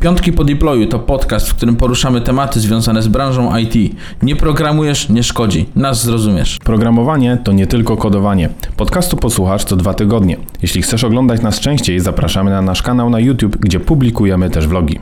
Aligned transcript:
Piątki 0.00 0.32
po 0.32 0.44
deployu 0.44 0.86
to 0.86 0.98
podcast, 0.98 1.48
w 1.48 1.54
którym 1.54 1.76
poruszamy 1.76 2.20
tematy 2.20 2.60
związane 2.60 3.02
z 3.02 3.08
branżą 3.08 3.56
IT. 3.56 3.96
Nie 4.22 4.36
programujesz, 4.36 5.08
nie 5.08 5.22
szkodzi. 5.22 5.66
Nas 5.76 6.04
zrozumiesz. 6.04 6.58
Programowanie 6.64 7.38
to 7.44 7.52
nie 7.52 7.66
tylko 7.66 7.96
kodowanie. 7.96 8.48
Podcastu 8.76 9.16
posłuchasz 9.16 9.64
co 9.64 9.76
dwa 9.76 9.94
tygodnie. 9.94 10.36
Jeśli 10.62 10.82
chcesz 10.82 11.04
oglądać 11.04 11.42
nas 11.42 11.60
częściej, 11.60 12.00
zapraszamy 12.00 12.50
na 12.50 12.62
nasz 12.62 12.82
kanał 12.82 13.10
na 13.10 13.20
YouTube, 13.20 13.56
gdzie 13.56 13.80
publikujemy 13.80 14.50
też 14.50 14.66
vlogi. 14.66 14.98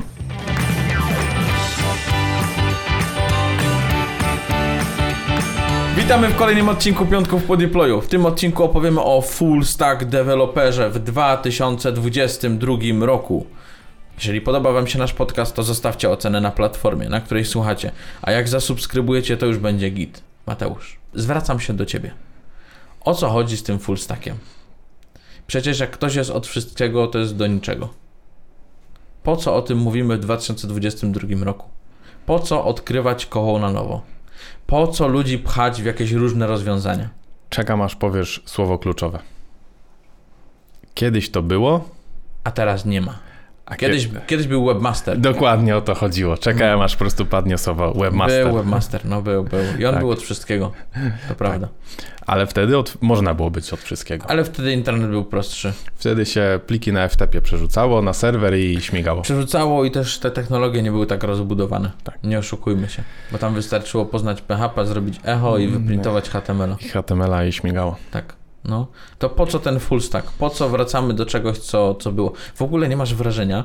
Witamy 5.96 6.28
w 6.28 6.36
kolejnym 6.36 6.68
odcinku 6.68 7.06
Piątków 7.06 7.44
po 7.44 7.56
deployu. 7.56 8.00
W 8.00 8.08
tym 8.08 8.26
odcinku 8.26 8.64
opowiemy 8.64 9.00
o 9.00 9.20
full 9.20 9.64
stack 9.64 10.04
deweloperze 10.04 10.90
w 10.90 10.98
2022 10.98 13.06
roku. 13.06 13.46
Jeżeli 14.18 14.40
podoba 14.40 14.72
Wam 14.72 14.86
się 14.86 14.98
nasz 14.98 15.12
podcast, 15.12 15.54
to 15.54 15.62
zostawcie 15.62 16.10
ocenę 16.10 16.40
na 16.40 16.50
platformie, 16.50 17.08
na 17.08 17.20
której 17.20 17.44
słuchacie. 17.44 17.92
A 18.22 18.32
jak 18.32 18.48
zasubskrybujecie, 18.48 19.36
to 19.36 19.46
już 19.46 19.58
będzie 19.58 19.90
git. 19.90 20.22
Mateusz, 20.46 20.98
zwracam 21.14 21.60
się 21.60 21.72
do 21.72 21.86
Ciebie. 21.86 22.14
O 23.00 23.14
co 23.14 23.28
chodzi 23.28 23.56
z 23.56 23.62
tym 23.62 23.78
full 23.78 23.98
stackiem? 23.98 24.36
Przecież 25.46 25.80
jak 25.80 25.90
ktoś 25.90 26.14
jest 26.14 26.30
od 26.30 26.46
wszystkiego, 26.46 27.06
to 27.06 27.18
jest 27.18 27.36
do 27.36 27.46
niczego. 27.46 27.88
Po 29.22 29.36
co 29.36 29.56
o 29.56 29.62
tym 29.62 29.78
mówimy 29.78 30.16
w 30.16 30.20
2022 30.20 31.44
roku? 31.44 31.68
Po 32.26 32.38
co 32.38 32.64
odkrywać 32.64 33.26
koło 33.26 33.58
na 33.58 33.70
nowo? 33.72 34.02
Po 34.66 34.88
co 34.88 35.08
ludzi 35.08 35.38
pchać 35.38 35.82
w 35.82 35.84
jakieś 35.84 36.12
różne 36.12 36.46
rozwiązania? 36.46 37.08
Czekam 37.50 37.82
aż 37.82 37.96
powiesz 37.96 38.42
słowo 38.46 38.78
kluczowe. 38.78 39.18
Kiedyś 40.94 41.30
to 41.30 41.42
było, 41.42 41.88
A 42.44 42.50
teraz 42.50 42.84
nie 42.84 43.00
ma. 43.00 43.25
A 43.66 43.76
Kiedyś, 43.76 44.08
kie- 44.08 44.20
kiedyś 44.26 44.46
był 44.46 44.64
webmaster. 44.66 45.18
Dokładnie 45.18 45.76
o 45.76 45.80
to 45.80 45.94
chodziło. 45.94 46.36
Czekałem 46.36 46.80
aż 46.80 46.92
po 46.92 46.98
prostu 46.98 47.26
padnie 47.26 47.58
słowo 47.58 47.92
webmaster. 47.94 48.46
Był 48.46 48.54
webmaster, 48.56 49.00
no 49.04 49.22
był, 49.22 49.44
był. 49.44 49.60
I 49.78 49.84
on 49.86 49.92
Tak. 49.92 50.00
był 50.00 50.10
od 50.10 50.22
wszystkiego. 50.22 50.72
To 51.28 51.34
prawda. 51.34 51.68
Ale 52.26 52.46
wtedy 52.46 52.78
od, 52.78 53.02
można 53.02 53.34
było 53.34 53.50
być 53.50 53.72
od 53.72 53.80
wszystkiego. 53.80 54.26
Ale 54.30 54.44
wtedy 54.44 54.72
internet 54.72 55.10
był 55.10 55.24
prostszy. 55.24 55.72
Wtedy 55.94 56.26
się 56.26 56.60
pliki 56.66 56.92
na 56.92 57.08
FTP 57.08 57.40
przerzucało 57.42 58.02
na 58.02 58.12
serwer 58.12 58.58
i 58.58 58.80
śmigało. 58.80 59.22
Przerzucało 59.22 59.84
i 59.84 59.90
też 59.90 60.18
te 60.18 60.30
technologie 60.30 60.82
nie 60.82 60.90
były 60.90 61.06
tak 61.06 61.22
rozbudowane. 61.22 61.90
Tak. 62.04 62.18
Nie 62.24 62.38
oszukujmy 62.38 62.88
się. 62.88 63.02
Bo 63.32 63.38
tam 63.38 63.54
wystarczyło 63.54 64.06
poznać 64.06 64.42
PHP, 64.42 64.86
zrobić 64.86 65.20
echo 65.24 65.58
i 65.58 65.68
wyprintować 65.68 66.30
HTML. 66.30 66.76
I 66.80 66.88
HTML-a 66.88 67.44
i 67.44 67.52
śmigało. 67.52 67.96
Tak. 68.10 68.34
No, 68.68 68.86
to 69.18 69.28
po 69.28 69.46
co 69.46 69.58
ten 69.58 69.80
full 69.80 70.00
stack? 70.00 70.32
Po 70.32 70.50
co 70.50 70.68
wracamy 70.68 71.14
do 71.14 71.26
czegoś, 71.26 71.58
co, 71.58 71.94
co 71.94 72.12
było? 72.12 72.32
W 72.54 72.62
ogóle 72.62 72.88
nie 72.88 72.96
masz 72.96 73.14
wrażenia, 73.14 73.64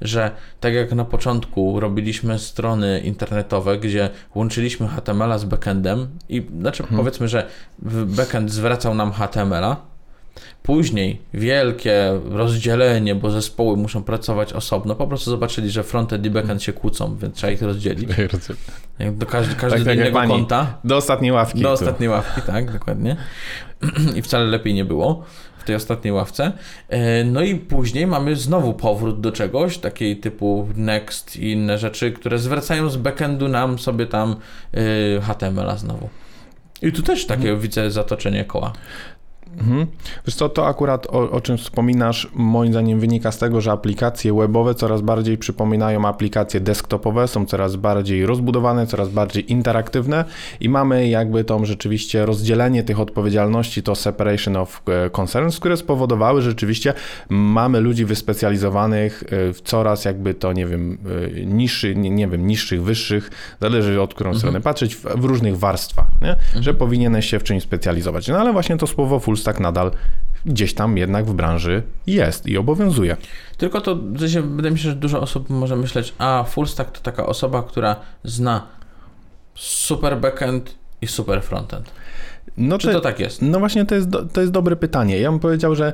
że 0.00 0.30
tak 0.60 0.74
jak 0.74 0.92
na 0.92 1.04
początku 1.04 1.80
robiliśmy 1.80 2.38
strony 2.38 3.00
internetowe, 3.00 3.78
gdzie 3.78 4.10
łączyliśmy 4.34 4.88
HTML-a 4.88 5.38
z 5.38 5.44
backendem 5.44 6.08
i 6.28 6.46
znaczy 6.60 6.84
powiedzmy, 6.96 7.28
że 7.28 7.46
backend 8.06 8.50
zwracał 8.50 8.94
nam 8.94 9.12
HTML-a, 9.12 9.91
Później 10.62 11.20
wielkie 11.34 12.20
rozdzielenie, 12.30 13.14
bo 13.14 13.30
zespoły 13.30 13.76
muszą 13.76 14.02
pracować 14.02 14.52
osobno. 14.52 14.94
Po 14.94 15.06
prostu 15.06 15.30
zobaczyli, 15.30 15.70
że 15.70 15.82
frontend 15.82 16.26
i 16.26 16.30
backend 16.30 16.62
się 16.62 16.72
kłócą, 16.72 17.16
więc 17.16 17.36
trzeba 17.36 17.50
ich 17.52 17.62
rozdzielić. 17.62 18.08
Do 19.12 19.26
każdy, 19.26 19.54
każdy 19.54 19.70
Tak, 19.70 19.78
do 19.78 19.84
tak 19.84 19.94
innego 19.94 20.12
pani. 20.14 20.30
konta. 20.32 20.78
Do 20.84 20.96
ostatniej 20.96 21.32
ławki. 21.32 21.60
Do 21.62 21.68
tu. 21.68 21.74
ostatniej 21.74 22.08
ławki, 22.08 22.42
tak, 22.46 22.72
dokładnie. 22.72 23.16
I 24.16 24.22
wcale 24.22 24.44
lepiej 24.44 24.74
nie 24.74 24.84
było 24.84 25.24
w 25.58 25.64
tej 25.64 25.74
ostatniej 25.76 26.12
ławce. 26.12 26.52
E, 26.88 27.24
No 27.24 27.42
i 27.42 27.54
później 27.56 28.06
mamy 28.06 28.36
znowu 28.36 28.74
powrót 28.74 29.20
do 29.20 29.32
czegoś, 29.32 29.78
takiej 29.78 30.16
typu 30.16 30.68
Next 30.76 31.36
i 31.36 31.52
inne 31.52 31.78
rzeczy, 31.78 32.12
które 32.12 32.38
zwracają 32.38 32.88
z 32.90 32.96
backendu 32.96 33.48
nam 33.48 33.78
sobie 33.78 34.06
tam 34.06 34.36
y, 34.76 35.20
HTML-a 35.22 35.76
znowu. 35.76 36.08
I 36.82 36.92
tu 36.92 37.02
też 37.02 37.26
takie 37.26 37.56
widzę 37.56 37.90
zatoczenie 37.90 38.44
koła. 38.44 38.72
Mhm. 39.58 39.86
Wiesz 40.26 40.34
co, 40.34 40.48
to 40.48 40.66
akurat 40.66 41.06
o, 41.06 41.30
o 41.30 41.40
czym 41.40 41.58
wspominasz, 41.58 42.28
moim 42.34 42.72
zdaniem 42.72 43.00
wynika 43.00 43.32
z 43.32 43.38
tego, 43.38 43.60
że 43.60 43.72
aplikacje 43.72 44.34
webowe 44.34 44.74
coraz 44.74 45.00
bardziej 45.00 45.38
przypominają 45.38 46.08
aplikacje 46.08 46.60
desktopowe, 46.60 47.28
są 47.28 47.46
coraz 47.46 47.76
bardziej 47.76 48.26
rozbudowane, 48.26 48.86
coraz 48.86 49.08
bardziej 49.08 49.52
interaktywne 49.52 50.24
i 50.60 50.68
mamy 50.68 51.08
jakby 51.08 51.44
tą 51.44 51.64
rzeczywiście 51.64 52.26
rozdzielenie 52.26 52.82
tych 52.82 53.00
odpowiedzialności, 53.00 53.82
to 53.82 53.94
separation 53.94 54.56
of 54.56 54.82
e, 54.86 55.10
concerns, 55.10 55.60
które 55.60 55.76
spowodowały, 55.76 56.42
że 56.42 56.50
rzeczywiście 56.50 56.94
mamy 57.28 57.80
ludzi 57.80 58.04
wyspecjalizowanych 58.04 59.24
e, 59.26 59.52
w 59.52 59.60
coraz 59.60 60.04
jakby 60.04 60.34
to, 60.34 60.52
nie 60.52 60.66
wiem, 60.66 60.98
e, 61.36 61.44
niższy, 61.44 61.94
nie, 61.94 62.10
nie 62.10 62.28
wiem, 62.28 62.46
niższych, 62.46 62.82
wyższych, 62.82 63.30
zależy 63.60 64.00
od 64.00 64.14
którą 64.14 64.34
stronę 64.34 64.60
patrzeć, 64.60 64.96
w, 64.96 65.02
w 65.02 65.24
różnych 65.24 65.58
warstwach, 65.58 66.06
nie? 66.22 66.36
że 66.60 66.74
powinieneś 66.74 67.30
się 67.30 67.38
w 67.38 67.42
czymś 67.42 67.62
specjalizować. 67.62 68.28
No 68.28 68.38
ale 68.38 68.52
właśnie 68.52 68.76
to 68.76 68.86
słowo 68.86 69.20
full 69.20 69.36
stack 69.42 69.60
nadal 69.60 69.90
gdzieś 70.44 70.74
tam 70.74 70.96
jednak 70.96 71.26
w 71.26 71.34
branży 71.34 71.82
jest 72.06 72.46
i 72.46 72.58
obowiązuje. 72.58 73.16
Tylko 73.56 73.80
to, 73.80 73.96
w 73.96 74.20
sensie, 74.20 74.42
wydaje 74.42 74.72
mi 74.72 74.78
się, 74.78 74.88
że 74.88 74.96
dużo 74.96 75.20
osób 75.20 75.50
może 75.50 75.76
myśleć, 75.76 76.14
a 76.18 76.44
full 76.48 76.66
stack 76.66 76.90
to 76.90 77.00
taka 77.00 77.26
osoba, 77.26 77.62
która 77.62 77.96
zna 78.24 78.66
super 79.54 80.20
backend 80.20 80.74
i 81.00 81.06
super 81.06 81.42
frontend. 81.42 81.90
No 82.56 82.78
Czy 82.78 82.92
to 82.92 83.00
tak 83.00 83.20
jest? 83.20 83.42
No 83.42 83.58
właśnie, 83.58 83.86
to 83.86 83.94
jest, 83.94 84.08
do, 84.08 84.26
to 84.26 84.40
jest 84.40 84.52
dobre 84.52 84.76
pytanie. 84.76 85.18
Ja 85.18 85.30
bym 85.30 85.40
powiedział, 85.40 85.74
że 85.74 85.92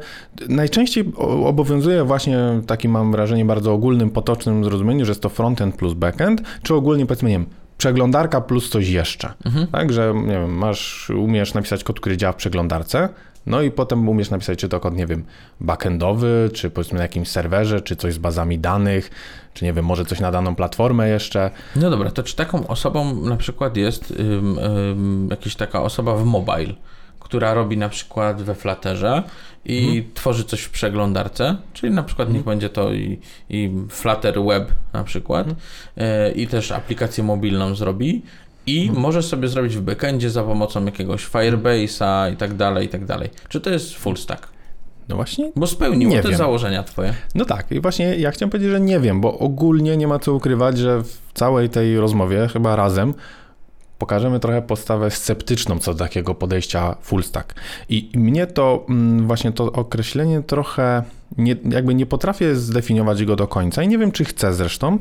najczęściej 0.48 1.12
obowiązuje 1.44 2.04
właśnie 2.04 2.38
taki 2.66 2.88
mam 2.88 3.12
wrażenie 3.12 3.44
bardzo 3.44 3.72
ogólnym, 3.72 4.10
potocznym 4.10 4.64
zrozumieniu, 4.64 5.04
że 5.04 5.10
jest 5.10 5.22
to 5.22 5.28
frontend 5.28 5.76
plus 5.76 5.94
backend, 5.94 6.42
czy 6.62 6.74
ogólnie 6.74 7.06
powiedzmy, 7.06 7.28
nie 7.28 7.38
wiem, 7.38 7.46
przeglądarka 7.78 8.40
plus 8.40 8.70
coś 8.70 8.88
jeszcze. 8.88 9.32
Mhm. 9.44 9.66
Tak, 9.66 9.92
że 9.92 10.14
nie 10.14 10.32
wiem, 10.32 10.50
masz, 10.50 11.10
umiesz 11.10 11.54
napisać 11.54 11.84
kod, 11.84 12.00
który 12.00 12.16
działa 12.16 12.32
w 12.32 12.36
przeglądarce, 12.36 13.08
no 13.48 13.62
i 13.62 13.70
potem 13.70 14.08
umiesz 14.08 14.30
napisać 14.30 14.58
czy 14.58 14.68
to 14.68 14.80
kod, 14.80 14.94
nie 14.94 15.06
wiem, 15.06 15.24
backendowy, 15.60 16.50
czy 16.54 16.70
powiedzmy 16.70 16.96
na 16.96 17.02
jakimś 17.02 17.28
serwerze, 17.28 17.80
czy 17.80 17.96
coś 17.96 18.14
z 18.14 18.18
bazami 18.18 18.58
danych, 18.58 19.10
czy 19.54 19.64
nie 19.64 19.72
wiem, 19.72 19.84
może 19.84 20.04
coś 20.04 20.20
na 20.20 20.32
daną 20.32 20.54
platformę 20.54 21.08
jeszcze. 21.08 21.50
No 21.76 21.90
dobra, 21.90 22.10
to 22.10 22.22
czy 22.22 22.36
taką 22.36 22.66
osobą 22.66 23.14
na 23.14 23.36
przykład 23.36 23.76
jest 23.76 24.10
ym, 24.10 25.28
jakaś 25.30 25.54
taka 25.56 25.82
osoba 25.82 26.16
w 26.16 26.24
mobile, 26.24 26.74
która 27.20 27.54
robi 27.54 27.76
na 27.76 27.88
przykład 27.88 28.42
we 28.42 28.54
Flutterze 28.54 29.22
i 29.64 30.04
tworzy 30.14 30.44
coś 30.44 30.60
w 30.60 30.70
przeglądarce, 30.70 31.56
czyli 31.72 31.94
na 31.94 32.02
przykład 32.02 32.32
niech 32.32 32.44
będzie 32.44 32.68
to 32.68 32.92
i, 32.92 33.18
i 33.50 33.70
Flutter 33.88 34.42
Web 34.42 34.72
na 34.92 35.04
przykład 35.04 35.46
e, 35.96 36.32
i 36.32 36.46
też 36.46 36.72
aplikację 36.72 37.24
mobilną 37.24 37.74
zrobi 37.74 38.22
i 38.68 38.90
może 38.90 39.22
sobie 39.22 39.48
zrobić 39.48 39.76
w 39.76 39.80
backendzie 39.80 40.30
za 40.30 40.42
pomocą 40.42 40.84
jakiegoś 40.84 41.26
Firebase'a 41.28 42.32
i 42.32 42.36
tak 42.36 42.54
dalej, 42.54 42.86
i 42.86 42.88
tak 42.88 43.04
dalej. 43.04 43.30
Czy 43.48 43.60
to 43.60 43.70
jest 43.70 43.94
full 43.94 44.16
stack? 44.16 44.48
No 45.08 45.16
właśnie, 45.16 45.52
Bo 45.56 45.66
spełniło 45.66 46.12
Nie 46.12 46.22
te 46.22 46.28
wiem. 46.28 46.38
założenia 46.38 46.82
twoje. 46.82 47.14
No 47.34 47.44
tak, 47.44 47.72
i 47.72 47.80
właśnie 47.80 48.16
ja 48.16 48.30
chciałem 48.30 48.50
powiedzieć, 48.50 48.70
że 48.70 48.80
nie 48.80 49.00
wiem, 49.00 49.20
bo 49.20 49.38
ogólnie 49.38 49.96
nie 49.96 50.08
ma 50.08 50.18
co 50.18 50.34
ukrywać, 50.34 50.78
że 50.78 51.02
w 51.02 51.18
całej 51.34 51.68
tej 51.68 51.98
rozmowie, 51.98 52.48
chyba 52.52 52.76
razem, 52.76 53.14
pokażemy 53.98 54.40
trochę 54.40 54.62
postawę 54.62 55.10
sceptyczną 55.10 55.78
co 55.78 55.94
do 55.94 55.98
takiego 55.98 56.34
podejścia 56.34 56.96
full 57.02 57.22
stack. 57.22 57.54
I 57.88 58.10
mnie 58.14 58.46
to 58.46 58.86
mm, 58.88 59.26
właśnie 59.26 59.52
to 59.52 59.72
określenie 59.72 60.42
trochę, 60.42 61.02
nie, 61.38 61.56
jakby 61.70 61.94
nie 61.94 62.06
potrafię 62.06 62.56
zdefiniować 62.56 63.24
go 63.24 63.36
do 63.36 63.48
końca 63.48 63.82
i 63.82 63.88
nie 63.88 63.98
wiem, 63.98 64.12
czy 64.12 64.24
chcę 64.24 64.54
zresztą, 64.54 64.98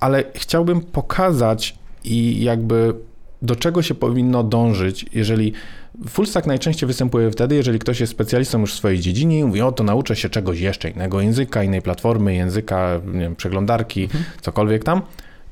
ale 0.00 0.24
chciałbym 0.34 0.80
pokazać 0.80 1.79
i 2.04 2.44
jakby 2.44 2.94
do 3.42 3.56
czego 3.56 3.82
się 3.82 3.94
powinno 3.94 4.44
dążyć, 4.44 5.06
jeżeli 5.12 5.52
full 6.08 6.26
stack 6.26 6.46
najczęściej 6.46 6.86
występuje 6.86 7.30
wtedy, 7.30 7.54
jeżeli 7.54 7.78
ktoś 7.78 8.00
jest 8.00 8.12
specjalistą 8.12 8.60
już 8.60 8.72
w 8.72 8.76
swojej 8.76 9.00
dziedzinie 9.00 9.38
i 9.38 9.44
mówi, 9.44 9.62
o 9.62 9.72
to 9.72 9.84
nauczę 9.84 10.16
się 10.16 10.28
czegoś 10.28 10.60
jeszcze 10.60 10.90
innego 10.90 11.20
języka, 11.20 11.62
innej 11.62 11.82
platformy, 11.82 12.34
języka, 12.34 13.00
nie 13.06 13.20
wiem, 13.20 13.36
przeglądarki, 13.36 14.08
cokolwiek 14.40 14.84
tam 14.84 15.02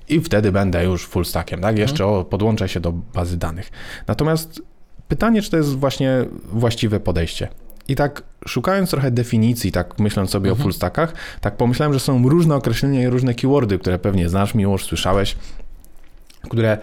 i 0.08 0.20
wtedy 0.20 0.52
będę 0.52 0.84
już 0.84 1.06
full 1.06 1.24
stackiem, 1.24 1.60
tak? 1.60 1.78
Jeszcze 1.78 2.06
o, 2.06 2.24
podłączę 2.24 2.68
się 2.68 2.80
do 2.80 2.92
bazy 2.92 3.36
danych. 3.36 3.70
Natomiast 4.06 4.62
pytanie, 5.08 5.42
czy 5.42 5.50
to 5.50 5.56
jest 5.56 5.76
właśnie 5.76 6.24
właściwe 6.52 7.00
podejście. 7.00 7.48
I 7.88 7.96
tak 7.96 8.22
szukając 8.46 8.90
trochę 8.90 9.10
definicji, 9.10 9.72
tak 9.72 9.98
myśląc 9.98 10.30
sobie 10.30 10.52
o 10.52 10.54
full 10.54 10.72
stackach, 10.72 11.12
tak 11.40 11.56
pomyślałem, 11.56 11.92
że 11.92 12.00
są 12.00 12.28
różne 12.28 12.54
określenia 12.54 13.02
i 13.02 13.06
różne 13.06 13.34
keywordy, 13.34 13.78
które 13.78 13.98
pewnie 13.98 14.28
znasz, 14.28 14.54
Miłosz, 14.54 14.84
słyszałeś, 14.84 15.36
które 16.40 16.78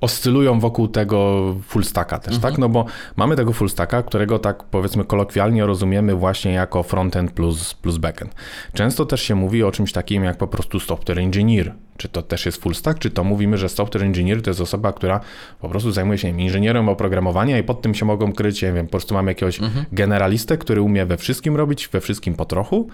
oscylują 0.00 0.60
wokół 0.60 0.88
tego 0.88 1.54
full 1.62 1.84
stacka 1.84 2.18
też, 2.18 2.38
tak? 2.38 2.58
No 2.58 2.68
bo 2.68 2.84
mamy 3.16 3.36
tego 3.36 3.52
full 3.52 3.68
stacka, 3.68 4.02
którego 4.02 4.38
tak 4.38 4.64
powiedzmy 4.64 5.04
kolokwialnie 5.04 5.66
rozumiemy 5.66 6.14
właśnie 6.14 6.52
jako 6.52 6.82
frontend 6.82 7.32
plus, 7.32 7.74
plus 7.74 7.98
backend. 7.98 8.34
Często 8.72 9.06
też 9.06 9.22
się 9.22 9.34
mówi 9.34 9.62
o 9.62 9.72
czymś 9.72 9.92
takim 9.92 10.24
jak 10.24 10.36
po 10.36 10.46
prostu 10.46 10.80
software 10.80 11.18
engineer, 11.18 11.74
Czy 11.98 12.08
to 12.08 12.22
też 12.22 12.46
jest 12.46 12.62
full 12.62 12.74
stack, 12.74 12.98
czy 12.98 13.10
to 13.10 13.24
mówimy, 13.24 13.58
że 13.58 13.68
software 13.68 14.04
engineer 14.04 14.42
to 14.42 14.50
jest 14.50 14.60
osoba, 14.60 14.92
która 14.92 15.20
po 15.60 15.68
prostu 15.68 15.92
zajmuje 15.92 16.18
się 16.18 16.28
inżynierem 16.28 16.88
oprogramowania 16.88 17.58
i 17.58 17.62
pod 17.62 17.82
tym 17.82 17.94
się 17.94 18.04
mogą 18.06 18.32
kryć, 18.32 18.62
nie 18.62 18.72
wiem, 18.72 18.86
po 18.86 18.90
prostu 18.90 19.14
mamy 19.14 19.30
jakiegoś 19.30 19.60
mhm. 19.60 19.84
generalistę, 19.92 20.58
który 20.58 20.82
umie 20.82 21.06
we 21.06 21.16
wszystkim 21.16 21.56
robić, 21.56 21.88
we 21.88 22.00
wszystkim 22.00 22.34
po 22.34 22.44
trochu. 22.44 22.88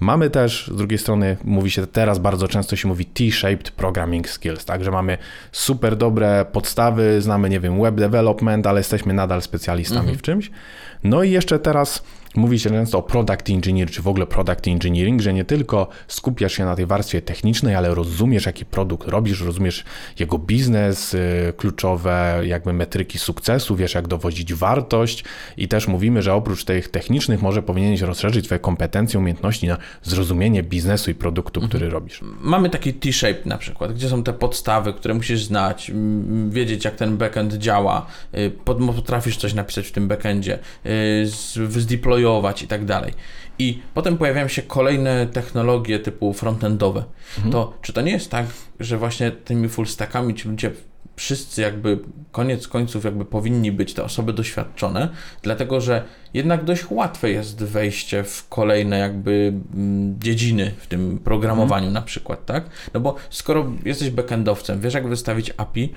Mamy 0.00 0.30
też, 0.30 0.70
z 0.74 0.76
drugiej 0.76 0.98
strony, 0.98 1.36
mówi 1.44 1.70
się 1.70 1.86
teraz 1.86 2.18
bardzo 2.18 2.48
często 2.48 2.76
się 2.76 2.88
mówi 2.88 3.04
T-shaped 3.04 3.70
programming 3.70 4.28
skills, 4.28 4.64
tak, 4.64 4.84
że 4.84 4.90
mamy 4.90 5.18
super 5.52 5.96
dobre 5.96 6.46
podstawy, 6.52 7.22
znamy, 7.22 7.50
nie 7.50 7.60
wiem, 7.60 7.82
web 7.82 7.94
development, 7.94 8.66
ale 8.66 8.80
jesteśmy 8.80 9.14
nadal 9.14 9.42
specjalistami 9.42 10.00
mhm. 10.00 10.18
w 10.18 10.22
czymś. 10.22 10.50
No 11.04 11.22
i 11.22 11.30
jeszcze 11.30 11.58
teraz 11.58 12.02
Mówi 12.36 12.58
się 12.58 12.70
często 12.70 12.98
o 12.98 13.02
product 13.02 13.50
engineer, 13.50 13.90
czy 13.90 14.02
w 14.02 14.08
ogóle 14.08 14.26
product 14.26 14.68
engineering, 14.68 15.20
że 15.20 15.34
nie 15.34 15.44
tylko 15.44 15.88
skupiasz 16.08 16.52
się 16.52 16.64
na 16.64 16.76
tej 16.76 16.86
warstwie 16.86 17.22
technicznej, 17.22 17.74
ale 17.74 17.94
rozumiesz, 17.94 18.46
jaki 18.46 18.64
produkt 18.64 19.08
robisz, 19.08 19.40
rozumiesz 19.40 19.84
jego 20.18 20.38
biznes, 20.38 21.14
y, 21.14 21.52
kluczowe 21.56 22.42
jakby 22.44 22.72
metryki 22.72 23.18
sukcesu, 23.18 23.76
wiesz, 23.76 23.94
jak 23.94 24.08
dowodzić 24.08 24.54
wartość 24.54 25.24
i 25.56 25.68
też 25.68 25.88
mówimy, 25.88 26.22
że 26.22 26.34
oprócz 26.34 26.64
tych 26.64 26.88
technicznych 26.88 27.42
może 27.42 27.62
powinieneś 27.62 28.00
rozszerzyć 28.00 28.44
twoje 28.44 28.58
kompetencje, 28.58 29.18
umiejętności 29.18 29.66
na 29.66 29.78
zrozumienie 30.02 30.62
biznesu 30.62 31.10
i 31.10 31.14
produktu, 31.14 31.60
mhm. 31.60 31.68
który 31.68 31.90
robisz. 31.90 32.20
Mamy 32.40 32.70
taki 32.70 32.94
T-shape 32.94 33.40
na 33.44 33.58
przykład, 33.58 33.92
gdzie 33.92 34.08
są 34.08 34.22
te 34.22 34.32
podstawy, 34.32 34.92
które 34.92 35.14
musisz 35.14 35.44
znać, 35.44 35.92
wiedzieć, 36.48 36.84
jak 36.84 36.94
ten 36.94 37.16
backend 37.16 37.54
działa, 37.54 38.06
y, 38.34 38.50
potrafisz 38.64 39.36
coś 39.36 39.54
napisać 39.54 39.86
w 39.86 39.92
tym 39.92 40.08
backendzie, 40.08 40.58
y, 40.86 41.26
i 42.62 42.66
tak 42.66 42.84
dalej. 42.84 43.12
I 43.58 43.82
potem 43.94 44.18
pojawiają 44.18 44.48
się 44.48 44.62
kolejne 44.62 45.26
technologie 45.26 45.98
typu 45.98 46.32
frontendowe. 46.32 47.04
Mhm. 47.36 47.52
To 47.52 47.74
czy 47.82 47.92
to 47.92 48.00
nie 48.00 48.12
jest 48.12 48.30
tak, 48.30 48.46
że 48.80 48.98
właśnie 48.98 49.30
tymi 49.30 49.68
full 49.68 49.86
stackami 49.86 50.34
ci 50.34 50.48
ludzie 50.48 50.70
wszyscy 51.16 51.62
jakby 51.62 51.98
koniec 52.32 52.68
końców 52.68 53.04
jakby 53.04 53.24
powinni 53.24 53.72
być 53.72 53.94
te 53.94 54.04
osoby 54.04 54.32
doświadczone, 54.32 55.08
dlatego 55.42 55.80
że 55.80 56.04
jednak 56.34 56.64
dość 56.64 56.90
łatwe 56.90 57.30
jest 57.30 57.64
wejście 57.64 58.24
w 58.24 58.48
kolejne 58.48 58.98
jakby 58.98 59.52
mm, 59.74 60.20
dziedziny 60.20 60.72
w 60.78 60.86
tym 60.86 61.18
programowaniu 61.18 61.86
mhm. 61.86 61.92
na 61.92 62.02
przykład, 62.02 62.46
tak? 62.46 62.64
No 62.94 63.00
bo 63.00 63.16
skoro 63.30 63.72
jesteś 63.84 64.10
backendowcem, 64.10 64.80
wiesz 64.80 64.94
jak 64.94 65.08
wystawić 65.08 65.52
API, 65.56 65.94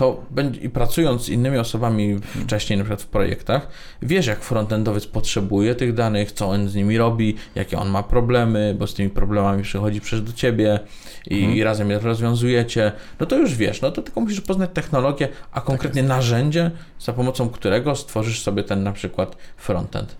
to 0.00 0.24
będzie, 0.30 0.60
i 0.60 0.70
pracując 0.70 1.24
z 1.24 1.28
innymi 1.28 1.58
osobami 1.58 2.16
wcześniej, 2.44 2.78
na 2.78 2.84
przykład 2.84 3.02
w 3.02 3.06
projektach, 3.06 3.68
wiesz, 4.02 4.26
jak 4.26 4.42
frontendowiec 4.42 5.06
potrzebuje 5.06 5.74
tych 5.74 5.94
danych, 5.94 6.32
co 6.32 6.48
on 6.48 6.68
z 6.68 6.74
nimi 6.74 6.98
robi, 6.98 7.36
jakie 7.54 7.78
on 7.78 7.88
ma 7.88 8.02
problemy, 8.02 8.76
bo 8.78 8.86
z 8.86 8.94
tymi 8.94 9.10
problemami 9.10 9.62
przychodzi 9.62 10.00
przecież 10.00 10.20
do 10.20 10.32
ciebie 10.32 10.80
i, 11.26 11.38
mhm. 11.38 11.56
i 11.56 11.62
razem 11.62 11.90
je 11.90 11.98
rozwiązujecie, 11.98 12.92
no 13.20 13.26
to 13.26 13.36
już 13.36 13.54
wiesz, 13.54 13.80
no 13.80 13.90
to 13.90 14.02
tylko 14.02 14.20
musisz 14.20 14.40
poznać 14.40 14.70
technologię, 14.74 15.28
a 15.52 15.60
konkretnie 15.60 16.02
tak 16.02 16.08
narzędzie, 16.08 16.70
za 17.00 17.12
pomocą 17.12 17.48
którego 17.48 17.96
stworzysz 17.96 18.42
sobie 18.42 18.64
ten 18.64 18.82
na 18.82 18.92
przykład 18.92 19.36
frontend. 19.56 20.16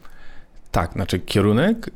Tak, 0.71 0.93
znaczy 0.93 1.19
kierunek 1.19 1.91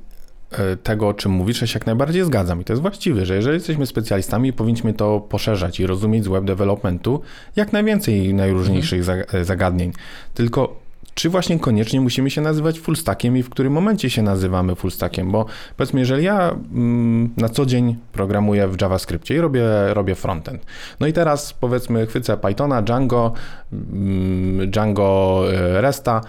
tego, 0.82 1.08
o 1.08 1.14
czym 1.14 1.32
mówisz, 1.32 1.60
ja 1.60 1.66
się 1.66 1.78
jak 1.78 1.86
najbardziej 1.86 2.24
zgadzam 2.24 2.60
i 2.60 2.64
to 2.64 2.72
jest 2.72 2.82
właściwe, 2.82 3.26
że 3.26 3.36
jeżeli 3.36 3.54
jesteśmy 3.54 3.86
specjalistami, 3.86 4.52
powinniśmy 4.52 4.94
to 4.94 5.20
poszerzać 5.20 5.80
i 5.80 5.86
rozumieć 5.86 6.24
z 6.24 6.28
web 6.28 6.44
developmentu 6.44 7.20
jak 7.56 7.72
najwięcej 7.72 8.34
najróżniejszych 8.34 8.98
mhm. 8.98 9.24
E, 9.32 9.44
zagadnień. 9.44 9.92
Tylko 10.34 10.84
czy 11.14 11.30
właśnie 11.30 11.58
koniecznie 11.58 12.00
musimy 12.00 12.30
się 12.30 12.40
nazywać 12.40 12.80
fullstackiem 12.80 13.36
i 13.36 13.42
w 13.42 13.50
którym 13.50 13.72
momencie 13.72 14.10
się 14.10 14.22
nazywamy 14.22 14.74
fullstackiem, 14.74 15.32
bo 15.32 15.46
powiedzmy, 15.76 16.00
jeżeli 16.00 16.24
ja 16.24 16.50
mm, 16.50 17.30
na 17.36 17.48
co 17.48 17.66
dzień 17.66 17.96
programuję 18.12 18.68
w 18.68 18.80
JavaScriptie 18.80 19.34
i 19.34 19.40
robię, 19.40 19.64
robię 19.88 20.14
frontend, 20.14 20.66
no 21.00 21.06
i 21.06 21.12
teraz 21.12 21.52
powiedzmy 21.52 22.06
chwycę 22.06 22.36
Pythona, 22.36 22.82
Django, 22.82 23.32
mm, 23.72 24.70
Django 24.70 25.42
e, 25.52 25.80
Resta 25.80 26.20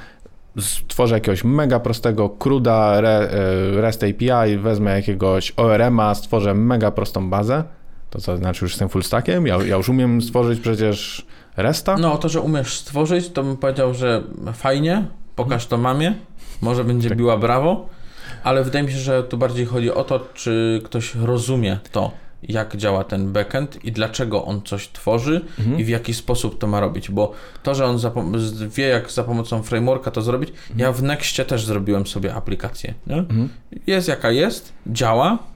stworzę 0.60 1.16
jakiegoś 1.16 1.44
mega 1.44 1.80
prostego 1.80 2.30
CRUDA 2.30 3.02
e, 3.02 3.82
REST 3.82 4.04
API, 4.04 4.58
wezmę 4.58 4.92
jakiegoś 4.92 5.54
ORM-a, 5.58 6.16
stworzę 6.16 6.54
mega 6.54 6.92
prostą 6.92 7.30
bazę, 7.30 7.64
to 8.10 8.22
co 8.22 8.38
znaczy 8.38 8.66
już 8.66 8.72
jestem 8.72 8.90
full 8.90 9.04
stackiem? 9.04 9.48
Ja, 9.48 9.58
ja 9.64 9.76
już 9.76 9.90
umiem 9.90 10.22
stworzyć 10.22 10.60
przecież 10.60 11.26
RESTA? 11.58 11.98
No, 11.98 12.18
to, 12.18 12.30
że 12.30 12.42
umiesz 12.42 12.74
stworzyć, 12.74 13.30
to 13.30 13.44
bym 13.44 13.58
powiedział, 13.58 13.94
że 13.94 14.24
fajnie, 14.54 15.06
pokaż 15.36 15.68
to 15.68 15.78
mamie, 15.78 16.14
może 16.62 16.84
będzie 16.84 17.10
tak. 17.10 17.18
biła 17.18 17.38
brawo, 17.38 17.90
ale 18.44 18.64
wydaje 18.64 18.86
mi 18.86 18.92
się, 18.92 18.98
że 18.98 19.24
tu 19.24 19.38
bardziej 19.38 19.66
chodzi 19.66 19.92
o 19.92 20.04
to, 20.04 20.20
czy 20.34 20.82
ktoś 20.84 21.16
rozumie 21.16 21.80
to 21.92 22.12
jak 22.44 22.78
działa 22.78 23.04
ten 23.04 23.34
backend 23.34 23.86
i 23.86 23.92
dlaczego 23.92 24.46
on 24.46 24.62
coś 24.62 24.88
tworzy 24.88 25.42
mhm. 25.60 25.80
i 25.80 25.84
w 25.84 25.90
jaki 25.90 26.14
sposób 26.14 26.60
to 26.60 26.68
ma 26.68 26.80
robić, 26.80 27.12
bo 27.12 27.34
to, 27.64 27.76
że 27.76 27.86
on 27.86 28.00
wie, 28.68 28.88
jak 28.88 29.12
za 29.12 29.24
pomocą 29.24 29.64
frameworka 29.64 30.12
to 30.12 30.22
zrobić, 30.22 30.50
mhm. 30.50 30.80
ja 30.80 30.92
w 30.92 31.04
Nextie 31.04 31.46
też 31.46 31.66
zrobiłem 31.66 32.08
sobie 32.08 32.34
aplikację. 32.34 32.94
Mhm. 33.08 33.50
Jest 33.88 34.08
jaka 34.08 34.32
jest, 34.32 34.74
działa, 34.88 35.55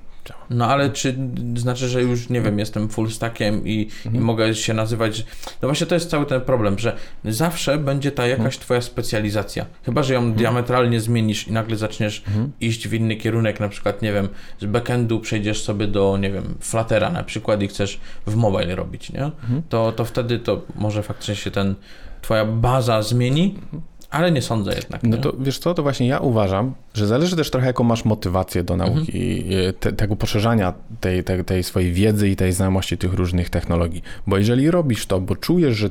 no 0.49 0.67
ale 0.67 0.89
czy 0.89 1.15
znaczy, 1.55 1.87
że 1.87 2.01
już 2.01 2.29
nie 2.29 2.41
wiem, 2.41 2.59
jestem 2.59 2.89
full 2.89 3.11
stackiem 3.11 3.67
i, 3.67 3.89
mhm. 4.05 4.15
i, 4.15 4.19
mogę 4.19 4.55
się 4.55 4.73
nazywać. 4.73 5.25
No 5.61 5.67
właśnie 5.67 5.87
to 5.87 5.95
jest 5.95 6.09
cały 6.09 6.25
ten 6.25 6.41
problem, 6.41 6.79
że 6.79 6.95
zawsze 7.25 7.77
będzie 7.77 8.11
ta 8.11 8.27
jakaś 8.27 8.45
mhm. 8.45 8.61
twoja 8.61 8.81
specjalizacja. 8.81 9.65
Chyba, 9.83 10.03
że 10.03 10.13
ją 10.13 10.19
mhm. 10.19 10.37
diametralnie 10.37 10.99
zmienisz 11.01 11.47
i 11.47 11.51
nagle 11.51 11.77
zaczniesz 11.77 12.23
mhm. 12.27 12.51
iść 12.61 12.87
w 12.87 12.93
inny 12.93 13.15
kierunek, 13.15 13.59
na 13.59 13.69
przykład, 13.69 14.01
nie 14.01 14.13
wiem, 14.13 14.29
z 14.59 14.65
backendu 14.65 15.19
przejdziesz 15.19 15.63
sobie 15.63 15.87
do, 15.87 16.17
nie 16.17 16.31
wiem, 16.31 16.55
Fluttera 16.59 17.09
na 17.09 17.23
przykład 17.23 17.61
i 17.61 17.67
chcesz 17.67 17.99
w 18.27 18.35
mobile 18.35 18.75
robić, 18.75 19.11
nie? 19.11 19.23
Mhm. 19.23 19.61
To, 19.69 19.91
to 19.91 20.05
wtedy 20.05 20.39
to 20.39 20.61
może 20.75 21.03
faktycznie 21.03 21.35
się 21.35 21.51
ten 21.51 21.75
twoja 22.21 22.45
baza 22.45 23.01
zmieni, 23.01 23.55
mhm. 23.63 23.81
Ale 24.09 24.31
nie 24.31 24.41
sądzę 24.41 24.73
jednak. 24.75 25.03
No 25.03 25.09
nie? 25.09 25.15
No 25.15 25.21
to 25.21 25.33
wiesz 25.39 25.59
co, 25.59 25.73
to 25.73 25.83
właśnie 25.83 26.07
ja 26.07 26.19
uważam, 26.19 26.73
że 26.93 27.07
zależy 27.07 27.35
też 27.35 27.51
trochę 27.51 27.67
jaką 27.67 27.83
masz 27.83 28.05
motywację 28.05 28.63
do 28.63 28.77
nauki, 28.77 29.43
mhm. 29.43 29.73
te, 29.79 29.93
tego 29.93 30.15
poszerzania 30.15 30.73
tej, 30.99 31.23
tej, 31.23 31.45
tej 31.45 31.63
swojej 31.63 31.93
wiedzy 31.93 32.29
i 32.29 32.35
tej 32.35 32.53
znajomości 32.53 32.97
tych 32.97 33.13
różnych 33.13 33.49
technologii. 33.49 34.01
Bo 34.27 34.37
jeżeli 34.37 34.71
robisz 34.71 35.05
to, 35.05 35.21
bo 35.21 35.35
czujesz, 35.35 35.77
że 35.77 35.89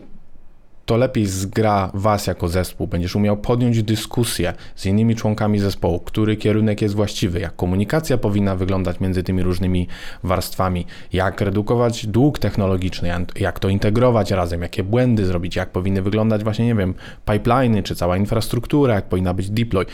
to 0.88 0.96
lepiej 0.96 1.26
zgra 1.26 1.90
was 1.94 2.26
jako 2.26 2.48
zespół. 2.48 2.86
Będziesz 2.86 3.16
umiał 3.16 3.36
podjąć 3.36 3.82
dyskusję 3.82 4.54
z 4.76 4.86
innymi 4.86 5.16
członkami 5.16 5.58
zespołu, 5.58 6.00
który 6.00 6.36
kierunek 6.36 6.82
jest 6.82 6.94
właściwy, 6.94 7.40
jak 7.40 7.56
komunikacja 7.56 8.18
powinna 8.18 8.56
wyglądać 8.56 9.00
między 9.00 9.22
tymi 9.22 9.42
różnymi 9.42 9.88
warstwami, 10.22 10.86
jak 11.12 11.40
redukować 11.40 12.06
dług 12.06 12.38
technologiczny, 12.38 13.10
jak 13.36 13.58
to 13.58 13.68
integrować 13.68 14.30
razem, 14.30 14.62
jakie 14.62 14.82
błędy 14.82 15.26
zrobić, 15.26 15.56
jak 15.56 15.70
powinny 15.70 16.02
wyglądać 16.02 16.44
właśnie, 16.44 16.66
nie 16.66 16.74
wiem, 16.74 16.94
pipeliny, 17.32 17.82
czy 17.82 17.94
cała 17.94 18.16
infrastruktura, 18.16 18.94
jak 18.94 19.08
powinna 19.08 19.34
być 19.34 19.50
deploy 19.50 19.86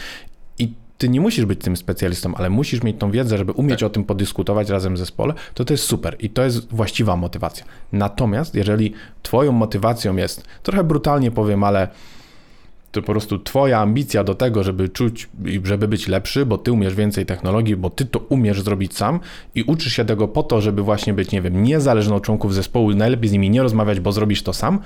ty 0.98 1.08
nie 1.08 1.20
musisz 1.20 1.44
być 1.44 1.60
tym 1.60 1.76
specjalistą, 1.76 2.34
ale 2.34 2.50
musisz 2.50 2.82
mieć 2.82 2.96
tą 2.98 3.10
wiedzę, 3.10 3.38
żeby 3.38 3.52
umieć 3.52 3.80
tak. 3.80 3.86
o 3.86 3.90
tym 3.90 4.04
podyskutować 4.04 4.68
razem 4.68 4.94
w 4.94 4.98
zespole, 4.98 5.34
to 5.54 5.64
to 5.64 5.74
jest 5.74 5.84
super 5.84 6.16
i 6.20 6.30
to 6.30 6.42
jest 6.42 6.74
właściwa 6.74 7.16
motywacja. 7.16 7.64
Natomiast 7.92 8.54
jeżeli 8.54 8.92
twoją 9.22 9.52
motywacją 9.52 10.16
jest, 10.16 10.44
trochę 10.62 10.84
brutalnie 10.84 11.30
powiem, 11.30 11.64
ale 11.64 11.88
to 12.92 13.02
po 13.02 13.12
prostu 13.12 13.38
twoja 13.38 13.80
ambicja 13.80 14.24
do 14.24 14.34
tego, 14.34 14.62
żeby 14.62 14.88
czuć 14.88 15.28
i 15.44 15.60
żeby 15.64 15.88
być 15.88 16.08
lepszy, 16.08 16.46
bo 16.46 16.58
ty 16.58 16.72
umiesz 16.72 16.94
więcej 16.94 17.26
technologii, 17.26 17.76
bo 17.76 17.90
ty 17.90 18.04
to 18.04 18.18
umiesz 18.18 18.62
zrobić 18.62 18.96
sam 18.96 19.20
i 19.54 19.62
uczysz 19.62 19.92
się 19.92 20.04
tego 20.04 20.28
po 20.28 20.42
to, 20.42 20.60
żeby 20.60 20.82
właśnie 20.82 21.14
być, 21.14 21.30
nie 21.30 21.42
wiem, 21.42 21.62
niezależną 21.62 22.16
od 22.16 22.22
członków 22.22 22.54
zespołu, 22.54 22.94
najlepiej 22.94 23.28
z 23.28 23.32
nimi 23.32 23.50
nie 23.50 23.62
rozmawiać, 23.62 24.00
bo 24.00 24.12
zrobisz 24.12 24.42
to 24.42 24.52
sam, 24.52 24.78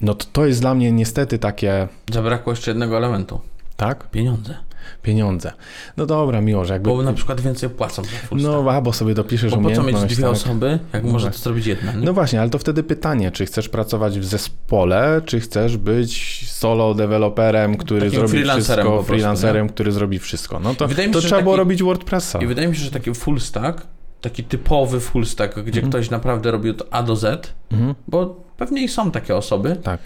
no 0.00 0.14
to 0.14 0.26
to 0.32 0.46
jest 0.46 0.60
dla 0.60 0.74
mnie 0.74 0.92
niestety 0.92 1.38
takie... 1.38 1.88
Zabrakło 2.12 2.52
jeszcze 2.52 2.70
jednego 2.70 2.96
elementu. 2.96 3.40
Tak? 3.76 4.10
Pieniądze 4.10 4.67
pieniądze. 5.02 5.52
No 5.96 6.06
dobra, 6.06 6.40
miło, 6.40 6.64
że 6.64 6.72
jakby... 6.72 6.90
Bo 6.90 7.02
na 7.02 7.12
przykład 7.12 7.40
więcej 7.40 7.70
płacą 7.70 8.04
za 8.04 8.10
full 8.10 8.40
No, 8.40 8.64
a, 8.70 8.80
bo 8.80 8.92
sobie 8.92 9.14
dopiszesz 9.14 9.50
bo 9.54 9.60
po 9.60 9.70
co 9.70 9.82
mieć 9.82 10.00
dwie 10.00 10.22
tak? 10.22 10.32
osoby, 10.32 10.78
jak 10.92 11.04
no 11.04 11.12
może 11.12 11.30
to 11.30 11.38
zrobić 11.38 11.66
jedna, 11.66 11.92
nie? 11.92 12.06
No 12.06 12.12
właśnie, 12.12 12.40
ale 12.40 12.50
to 12.50 12.58
wtedy 12.58 12.82
pytanie, 12.82 13.30
czy 13.30 13.46
chcesz 13.46 13.68
pracować 13.68 14.18
w 14.18 14.24
zespole, 14.24 15.22
czy 15.24 15.40
chcesz 15.40 15.76
być 15.76 16.44
solo 16.50 16.94
deweloperem, 16.94 17.76
który 17.76 18.10
Takim 18.10 18.28
zrobi 18.28 18.44
wszystko, 18.44 18.82
prostu, 18.82 19.02
freelancerem, 19.02 19.66
nie? 19.66 19.72
który 19.72 19.92
zrobi 19.92 20.18
wszystko. 20.18 20.60
No 20.60 20.74
to, 20.74 20.88
to 20.88 20.94
trzeba 20.94 21.30
taki, 21.30 21.42
było 21.42 21.56
robić 21.56 21.82
WordPressa. 21.82 22.38
I 22.38 22.46
wydaje 22.46 22.68
mi 22.68 22.76
się, 22.76 22.84
że 22.84 22.90
taki 22.90 23.14
full 23.14 23.40
stack, 23.40 23.86
taki 24.20 24.44
typowy 24.44 25.00
full 25.00 25.26
stack, 25.26 25.58
gdzie 25.58 25.80
mhm. 25.80 25.90
ktoś 25.90 26.10
naprawdę 26.10 26.50
robił 26.50 26.74
to 26.74 26.84
A 26.90 27.02
do 27.02 27.16
Z, 27.16 27.54
mhm. 27.72 27.94
bo 28.08 28.44
pewnie 28.56 28.84
i 28.84 28.88
są 28.88 29.10
takie 29.10 29.36
osoby, 29.36 29.76
tak. 29.82 30.00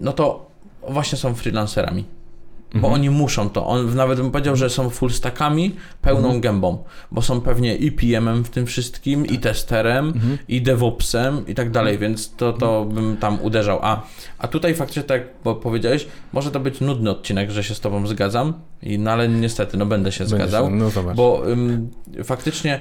no 0.00 0.12
to 0.12 0.50
właśnie 0.88 1.18
są 1.18 1.34
freelancerami 1.34 2.04
bo 2.72 2.78
mhm. 2.78 2.94
oni 2.94 3.10
muszą 3.10 3.50
to. 3.50 3.66
On 3.66 3.94
nawet 3.94 4.20
bym 4.20 4.30
powiedział, 4.30 4.56
że 4.56 4.70
są 4.70 4.90
full 4.90 5.10
stackami 5.10 5.74
pełną 6.02 6.24
mhm. 6.24 6.40
gębą, 6.40 6.84
bo 7.12 7.22
są 7.22 7.40
pewnie 7.40 7.76
i 7.76 7.92
PM-em 7.92 8.44
w 8.44 8.50
tym 8.50 8.66
wszystkim, 8.66 9.26
i 9.26 9.38
testerem, 9.38 10.06
mhm. 10.06 10.38
i 10.48 10.62
DevOpsem 10.62 11.46
i 11.46 11.54
tak 11.54 11.70
dalej, 11.70 11.98
więc 11.98 12.36
to, 12.36 12.52
to 12.52 12.84
bym 12.84 13.16
tam 13.16 13.38
uderzał. 13.42 13.78
A, 13.82 14.02
a 14.38 14.48
tutaj 14.48 14.74
faktycznie 14.74 15.02
tak 15.02 15.20
jak 15.20 15.58
powiedziałeś, 15.58 16.06
może 16.32 16.50
to 16.50 16.60
być 16.60 16.80
nudny 16.80 17.10
odcinek, 17.10 17.50
że 17.50 17.64
się 17.64 17.74
z 17.74 17.80
tobą 17.80 18.06
zgadzam, 18.06 18.54
i, 18.82 18.98
no 18.98 19.10
ale 19.10 19.28
niestety, 19.28 19.76
no 19.76 19.86
będę 19.86 20.12
się 20.12 20.26
zgadzał, 20.26 20.70
no 20.70 20.90
bo 21.14 21.50
ym, 21.50 21.90
faktycznie 22.24 22.80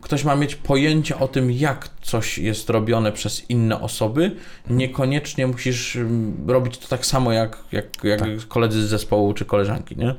ktoś 0.00 0.24
ma 0.24 0.36
mieć 0.36 0.54
pojęcie 0.54 1.18
o 1.18 1.28
tym, 1.28 1.52
jak 1.52 1.88
coś 2.02 2.38
jest 2.38 2.70
robione 2.70 3.12
przez 3.12 3.50
inne 3.50 3.80
osoby. 3.80 4.36
Niekoniecznie 4.70 5.46
musisz 5.46 5.96
mm, 5.96 6.44
robić 6.46 6.78
to 6.78 6.88
tak 6.88 7.06
samo 7.06 7.32
jak, 7.32 7.58
jak, 7.72 8.04
jak 8.04 8.20
Tak. 8.20 8.28
koledzy 8.48 8.86
z 8.86 8.90
zespołu 8.90 9.34
czy 9.34 9.44
koleżanki, 9.44 9.96
nie? 9.96 10.14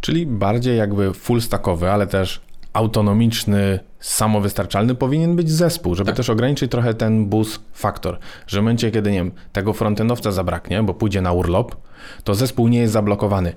Czyli 0.00 0.26
bardziej 0.26 0.78
jakby 0.78 1.14
full 1.14 1.40
stackowy, 1.42 1.90
ale 1.90 2.06
też 2.06 2.40
autonomiczny, 2.72 3.78
samowystarczalny 4.00 4.94
powinien 4.94 5.36
być 5.36 5.50
zespół, 5.50 5.94
żeby 5.94 6.06
Tak. 6.06 6.16
też 6.16 6.30
ograniczyć 6.30 6.70
trochę 6.70 6.94
ten 6.94 7.26
bus 7.26 7.60
faktor, 7.72 8.18
że 8.46 8.58
w 8.58 8.62
momencie, 8.62 8.90
kiedy 8.90 9.10
nie 9.10 9.18
wiem, 9.18 9.32
tego 9.52 9.72
frontendowca 9.72 10.32
zabraknie, 10.32 10.82
bo 10.82 10.94
pójdzie 10.94 11.20
na 11.20 11.32
urlop, 11.32 11.76
to 12.24 12.34
zespół 12.34 12.68
nie 12.68 12.78
jest 12.78 12.92
zablokowany. 12.92 13.52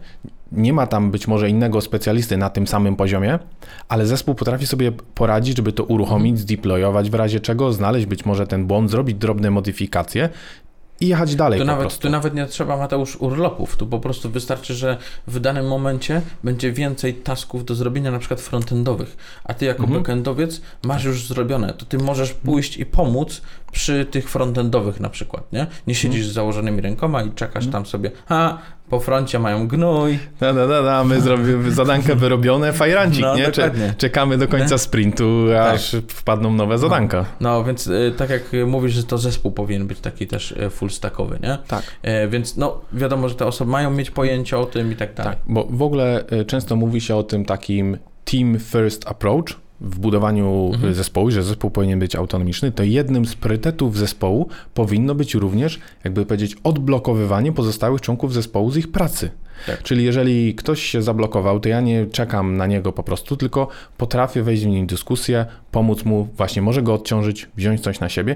Nie 0.51 0.74
ma 0.74 0.88
tam 0.88 1.12
być 1.12 1.27
może 1.27 1.50
innego 1.50 1.81
specjalisty 1.81 2.38
na 2.38 2.50
tym 2.50 2.67
samym 2.67 2.95
poziomie, 2.95 3.39
ale 3.89 4.05
zespół 4.05 4.36
potrafi 4.36 4.67
sobie 4.67 4.91
poradzić, 4.91 5.57
żeby 5.57 5.72
to 5.72 5.84
uruchomić, 5.84 6.39
zdeployować 6.39 7.10
w 7.10 7.13
razie 7.13 7.39
czego, 7.39 7.74
znaleźć 7.74 8.05
być 8.05 8.25
może 8.25 8.48
ten 8.48 8.67
błąd, 8.67 8.91
zrobić 8.91 9.17
drobne 9.17 9.51
modyfikacje 9.51 10.29
i 10.99 11.07
jechać 11.07 11.35
dalej 11.35 11.59
Tu 11.59 11.65
nawet, 11.65 11.97
tu 11.99 12.09
nawet 12.09 12.35
nie 12.35 12.45
trzeba, 12.45 12.77
Mateusz, 12.77 13.15
urlopów. 13.15 13.77
Tu 13.77 13.87
po 13.87 13.99
prostu 13.99 14.29
wystarczy, 14.29 14.73
że 14.73 14.97
w 15.27 15.39
danym 15.39 15.67
momencie 15.67 16.21
będzie 16.43 16.71
więcej 16.71 17.13
tasków 17.13 17.65
do 17.65 17.75
zrobienia, 17.75 18.11
na 18.11 18.19
przykład 18.19 18.41
frontendowych, 18.41 19.17
a 19.43 19.53
ty 19.53 19.65
jako 19.65 19.83
Mhm. 19.83 19.99
backendowiec 19.99 20.61
masz 20.83 21.03
już 21.03 21.27
zrobione. 21.27 21.73
To 21.73 21.85
ty 21.85 21.97
możesz 21.97 22.33
pójść 22.33 22.77
i 22.77 22.85
pomóc 22.85 23.41
przy 23.71 24.05
tych 24.05 24.29
frontendowych 24.29 24.99
na 24.99 25.09
przykład, 25.09 25.53
nie? 25.53 25.67
Nie 25.87 25.95
siedzisz 25.95 26.19
Mhm. 26.19 26.31
z 26.31 26.35
założonymi 26.35 26.81
rękoma 26.81 27.23
i 27.23 27.31
czekasz 27.31 27.67
tam 27.67 27.85
sobie, 27.85 28.11
a 28.29 28.57
po 28.89 28.99
froncie 28.99 29.39
mają 29.39 29.67
gnój. 29.67 30.19
Da, 30.39 30.53
da, 30.53 30.67
da, 30.67 30.83
da, 30.83 31.03
my 31.03 31.21
zrobimy 31.21 31.71
zadankę 31.71 32.15
wyrobione, 32.15 32.73
fajrancik, 32.73 33.21
No, 33.21 33.35
nie? 33.35 33.51
czekamy 33.97 34.37
do 34.37 34.47
końca 34.47 34.77
sprintu, 34.77 35.45
aż 35.61 35.95
wpadną 36.07 36.53
nowe 36.53 36.77
zadanka. 36.77 37.25
No, 37.39 37.63
więc 37.63 37.87
y, 37.87 38.13
tak 38.17 38.29
jak 38.29 38.53
y, 38.53 38.65
mówisz, 38.65 38.93
że 38.93 39.03
to 39.03 39.17
zespół 39.17 39.51
powinien 39.51 39.87
być 39.87 39.99
taki 39.99 40.27
też 40.27 40.51
y, 40.51 40.69
full 40.69 40.89
stackowy, 40.89 41.39
nie? 41.43 41.57
Tak. 41.67 41.83
E, 42.01 42.27
więc 42.27 42.57
no, 42.57 42.81
wiadomo, 42.93 43.29
że 43.29 43.35
te 43.35 43.45
osoby 43.45 43.71
mają 43.71 43.91
mieć 43.91 44.11
pojęcie 44.11 44.57
o 44.57 44.65
tym 44.65 44.91
i 44.91 44.95
tak 44.95 45.13
dalej. 45.13 45.33
Tak, 45.33 45.41
bo 45.47 45.67
w 45.69 45.81
ogóle 45.81 46.23
y, 46.31 46.45
często 46.45 46.75
mówi 46.75 47.01
się 47.01 47.15
o 47.15 47.23
tym 47.23 47.45
takim 47.45 47.97
team 48.25 48.59
first 48.59 49.07
approach 49.07 49.64
w 49.82 50.00
budowaniu 50.00 50.72
Mhm. 50.74 50.94
zespołu, 50.94 51.32
że 51.32 51.44
zespół 51.44 51.72
powinien 51.72 52.00
być 52.00 52.15
autonomiczny, 52.15 52.72
to 52.72 52.84
jednym 52.84 53.25
z 53.25 53.36
priorytetów 53.36 53.98
zespołu 53.98 54.48
powinno 54.74 55.15
być 55.15 55.34
również, 55.34 55.79
jakby 56.03 56.25
powiedzieć, 56.25 56.55
odblokowywanie 56.63 57.51
pozostałych 57.51 58.01
członków 58.01 58.34
zespołu 58.34 58.72
z 58.72 58.77
ich 58.77 58.91
pracy. 58.91 59.32
Tak. 59.67 59.84
Czyli 59.84 60.03
jeżeli 60.03 60.55
ktoś 60.55 60.84
się 60.84 61.01
zablokował, 61.01 61.60
to 61.60 61.70
ja 61.70 61.82
nie 61.82 62.05
czekam 62.05 62.58
na 62.58 62.67
niego 62.67 62.91
po 62.91 63.03
prostu, 63.03 63.38
tylko 63.38 63.67
potrafię 63.98 64.44
wejść 64.44 64.63
w 64.63 64.67
nim 64.67 64.88
dyskusję, 64.88 65.46
pomóc 65.72 66.05
mu, 66.05 66.27
właśnie 66.38 66.62
może 66.62 66.82
go 66.82 66.94
odciążyć, 66.94 67.50
wziąć 67.55 67.82
coś 67.82 68.00
na 68.00 68.10
siebie. 68.10 68.36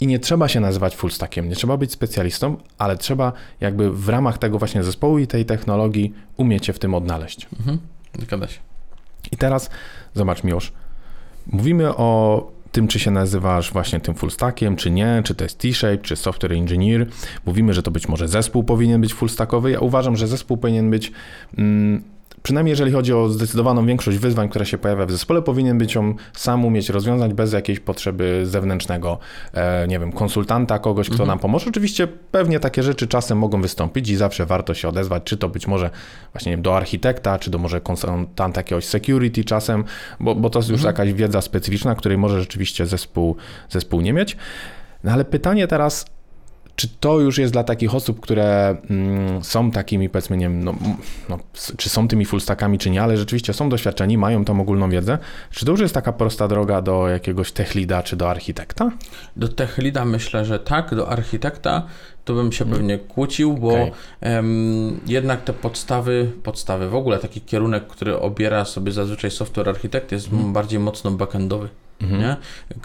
I 0.00 0.06
nie 0.06 0.18
trzeba 0.18 0.48
się 0.48 0.60
nazywać 0.60 0.96
full 0.96 1.10
stackiem, 1.10 1.48
nie 1.48 1.54
trzeba 1.54 1.76
być 1.76 1.92
specjalistą, 1.92 2.56
ale 2.78 2.96
trzeba 2.96 3.32
jakby 3.60 3.90
w 3.90 4.08
ramach 4.08 4.38
tego 4.38 4.58
właśnie 4.58 4.82
zespołu 4.82 5.18
i 5.18 5.26
tej 5.26 5.44
technologii 5.44 6.12
umieć 6.36 6.66
się 6.66 6.72
w 6.72 6.78
tym 6.78 6.94
odnaleźć. 6.94 7.48
Mhm. 7.58 7.78
Zgadza 8.18 8.48
się. 8.48 8.69
I 9.32 9.36
teraz 9.36 9.70
zobacz 10.14 10.44
Miłosz, 10.44 10.72
mówimy 11.46 11.96
o 11.96 12.50
tym, 12.72 12.88
czy 12.88 12.98
się 12.98 13.10
nazywasz 13.10 13.72
właśnie 13.72 14.00
tym 14.00 14.14
full 14.14 14.30
stackiem, 14.30 14.76
czy 14.76 14.90
nie, 14.90 15.22
czy 15.24 15.34
to 15.34 15.44
jest 15.44 15.58
T-shape, 15.58 15.98
czy 15.98 16.16
software 16.16 16.52
engineer. 16.52 17.06
Mówimy, 17.46 17.74
że 17.74 17.82
to 17.82 17.90
być 17.90 18.08
może 18.08 18.28
zespół 18.28 18.64
powinien 18.64 19.00
być 19.00 19.14
full 19.14 19.28
stackowy. 19.28 19.70
Ja 19.70 19.80
uważam, 19.80 20.16
że 20.16 20.26
zespół 20.26 20.56
powinien 20.56 20.90
być, 20.90 21.12
mm, 21.58 22.02
przynajmniej 22.42 22.70
jeżeli 22.72 22.92
chodzi 22.92 23.12
o 23.14 23.28
zdecydowaną 23.28 23.86
większość 23.86 24.18
wyzwań, 24.18 24.48
które 24.48 24.66
się 24.66 24.78
pojawia 24.78 25.06
w 25.06 25.10
zespole, 25.10 25.42
powinien 25.42 25.78
być 25.78 25.94
ją 25.94 26.14
sam 26.32 26.64
umieć 26.64 26.88
rozwiązać 26.88 27.34
bez 27.34 27.52
jakiejś 27.52 27.80
potrzeby 27.80 28.42
zewnętrznego, 28.46 29.18
e, 29.54 29.88
nie 29.88 29.98
wiem, 29.98 30.12
konsultanta, 30.12 30.78
kogoś, 30.78 31.06
kto 31.06 31.14
Mhm. 31.14 31.28
nam 31.28 31.38
pomoże. 31.38 31.66
Oczywiście 31.70 32.06
pewnie 32.06 32.60
takie 32.60 32.82
rzeczy 32.82 33.06
czasem 33.06 33.38
mogą 33.38 33.62
wystąpić 33.62 34.08
i 34.10 34.16
zawsze 34.16 34.46
warto 34.46 34.74
się 34.74 34.88
odezwać, 34.88 35.22
czy 35.24 35.36
to 35.36 35.48
być 35.48 35.66
może 35.66 35.90
właśnie 36.32 36.50
nie 36.50 36.56
wiem, 36.56 36.62
do 36.62 36.76
architekta, 36.76 37.38
czy 37.38 37.50
do 37.50 37.58
może 37.58 37.80
konsultanta 37.80 38.60
jakiegoś 38.60 38.84
security 38.84 39.44
czasem, 39.44 39.84
bo, 40.20 40.34
bo 40.34 40.50
to 40.50 40.58
jest 40.58 40.68
już 40.68 40.80
Mhm. 40.80 40.94
jakaś 40.94 41.12
wiedza 41.12 41.40
specyficzna, 41.40 41.94
której 41.94 42.18
może 42.18 42.40
rzeczywiście 42.40 42.86
zespół, 42.86 43.36
zespół 43.70 44.00
nie 44.00 44.12
mieć. 44.12 44.36
No 45.04 45.12
ale 45.12 45.24
pytanie 45.24 45.66
teraz, 45.66 46.06
czy 46.80 46.88
to 47.00 47.20
już 47.20 47.38
jest 47.38 47.52
dla 47.52 47.64
takich 47.64 47.94
osób, 47.94 48.20
które 48.20 48.76
mm, 48.90 49.44
są 49.44 49.70
takimi, 49.70 50.08
powiedzmy, 50.08 50.36
nie 50.36 50.46
wiem, 50.46 50.64
no, 50.64 50.74
no, 51.28 51.38
czy 51.76 51.88
są 51.88 52.08
tymi 52.08 52.24
full 52.24 52.40
stackami, 52.40 52.78
czy 52.78 52.90
nie, 52.90 53.02
ale 53.02 53.16
rzeczywiście 53.16 53.52
są 53.52 53.68
doświadczeni, 53.68 54.18
mają 54.18 54.44
tą 54.44 54.60
ogólną 54.60 54.90
wiedzę. 54.90 55.18
Czy 55.50 55.64
to 55.64 55.72
już 55.72 55.80
jest 55.80 55.94
taka 55.94 56.12
prosta 56.12 56.48
droga 56.48 56.82
do 56.82 57.08
jakiegoś 57.08 57.52
tech 57.52 57.74
leada, 57.74 58.02
czy 58.02 58.16
do 58.16 58.30
architekta? 58.30 58.90
Do 59.36 59.48
tech 59.48 59.78
leada 59.78 60.04
myślę, 60.04 60.44
że 60.44 60.58
tak, 60.58 60.94
do 60.94 61.08
architekta 61.08 61.86
to 62.24 62.34
bym 62.34 62.52
się 62.52 62.64
pewnie 62.64 62.98
kłócił, 62.98 63.54
bo 63.54 63.68
Okej. 63.68 63.92
em, 64.20 65.00
jednak 65.06 65.44
te 65.44 65.52
podstawy, 65.52 66.32
podstawy, 66.42 66.88
w 66.88 66.94
ogóle 66.94 67.18
taki 67.18 67.40
kierunek, 67.40 67.86
który 67.86 68.20
obiera 68.20 68.64
sobie 68.64 68.92
zazwyczaj 68.92 69.30
software 69.30 69.68
architekt 69.68 70.12
jest 70.12 70.32
Mhm. 70.32 70.52
bardziej 70.52 70.78
mocno 70.78 71.10
backendowy. 71.10 71.68
Mhm. 72.02 72.20
Nie? 72.20 72.36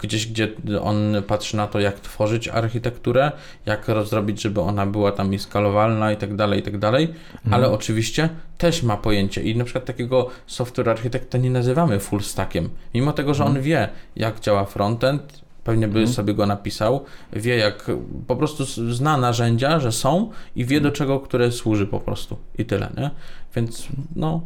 Gdzieś, 0.02 0.26
gdzie 0.26 0.48
on 0.82 1.14
patrzy 1.26 1.56
na 1.56 1.66
to, 1.66 1.80
jak 1.80 2.00
tworzyć 2.00 2.48
architekturę, 2.48 3.32
jak 3.66 3.88
rozrobić, 3.88 4.42
żeby 4.42 4.60
ona 4.60 4.86
była 4.86 5.12
tam 5.12 5.34
i 5.34 5.38
skalowalna 5.38 6.12
i 6.12 6.16
tak 6.16 6.34
dalej, 6.36 6.60
i 6.60 6.62
tak 6.62 6.78
dalej, 6.78 7.04
Mhm. 7.04 7.54
ale 7.54 7.70
oczywiście 7.70 8.28
też 8.58 8.82
ma 8.82 8.96
pojęcie 8.96 9.42
i 9.42 9.56
na 9.56 9.64
przykład 9.64 9.84
takiego 9.84 10.28
software 10.46 10.88
architekta 10.90 11.38
nie 11.38 11.50
nazywamy 11.50 12.00
full 12.00 12.20
stackiem, 12.22 12.68
mimo 12.94 13.12
tego, 13.12 13.34
że 13.34 13.42
Mhm. 13.44 13.56
on 13.58 13.62
wie, 13.62 13.88
jak 14.16 14.40
działa 14.40 14.64
frontend, 14.64 15.45
pewnie 15.66 15.88
by 15.88 16.06
sobie 16.06 16.34
go 16.34 16.46
napisał, 16.46 17.04
wie 17.32 17.56
jak, 17.56 17.90
po 18.26 18.36
prostu 18.36 18.64
zna 18.92 19.16
narzędzia, 19.16 19.80
że 19.80 19.92
są 19.92 20.30
i 20.56 20.64
wie 20.64 20.80
do 20.80 20.90
czego, 20.90 21.20
które 21.20 21.52
służy 21.52 21.86
po 21.86 22.00
prostu. 22.00 22.36
I 22.58 22.64
tyle, 22.64 22.88
nie? 22.96 23.10
Więc 23.56 23.88
no, 24.16 24.40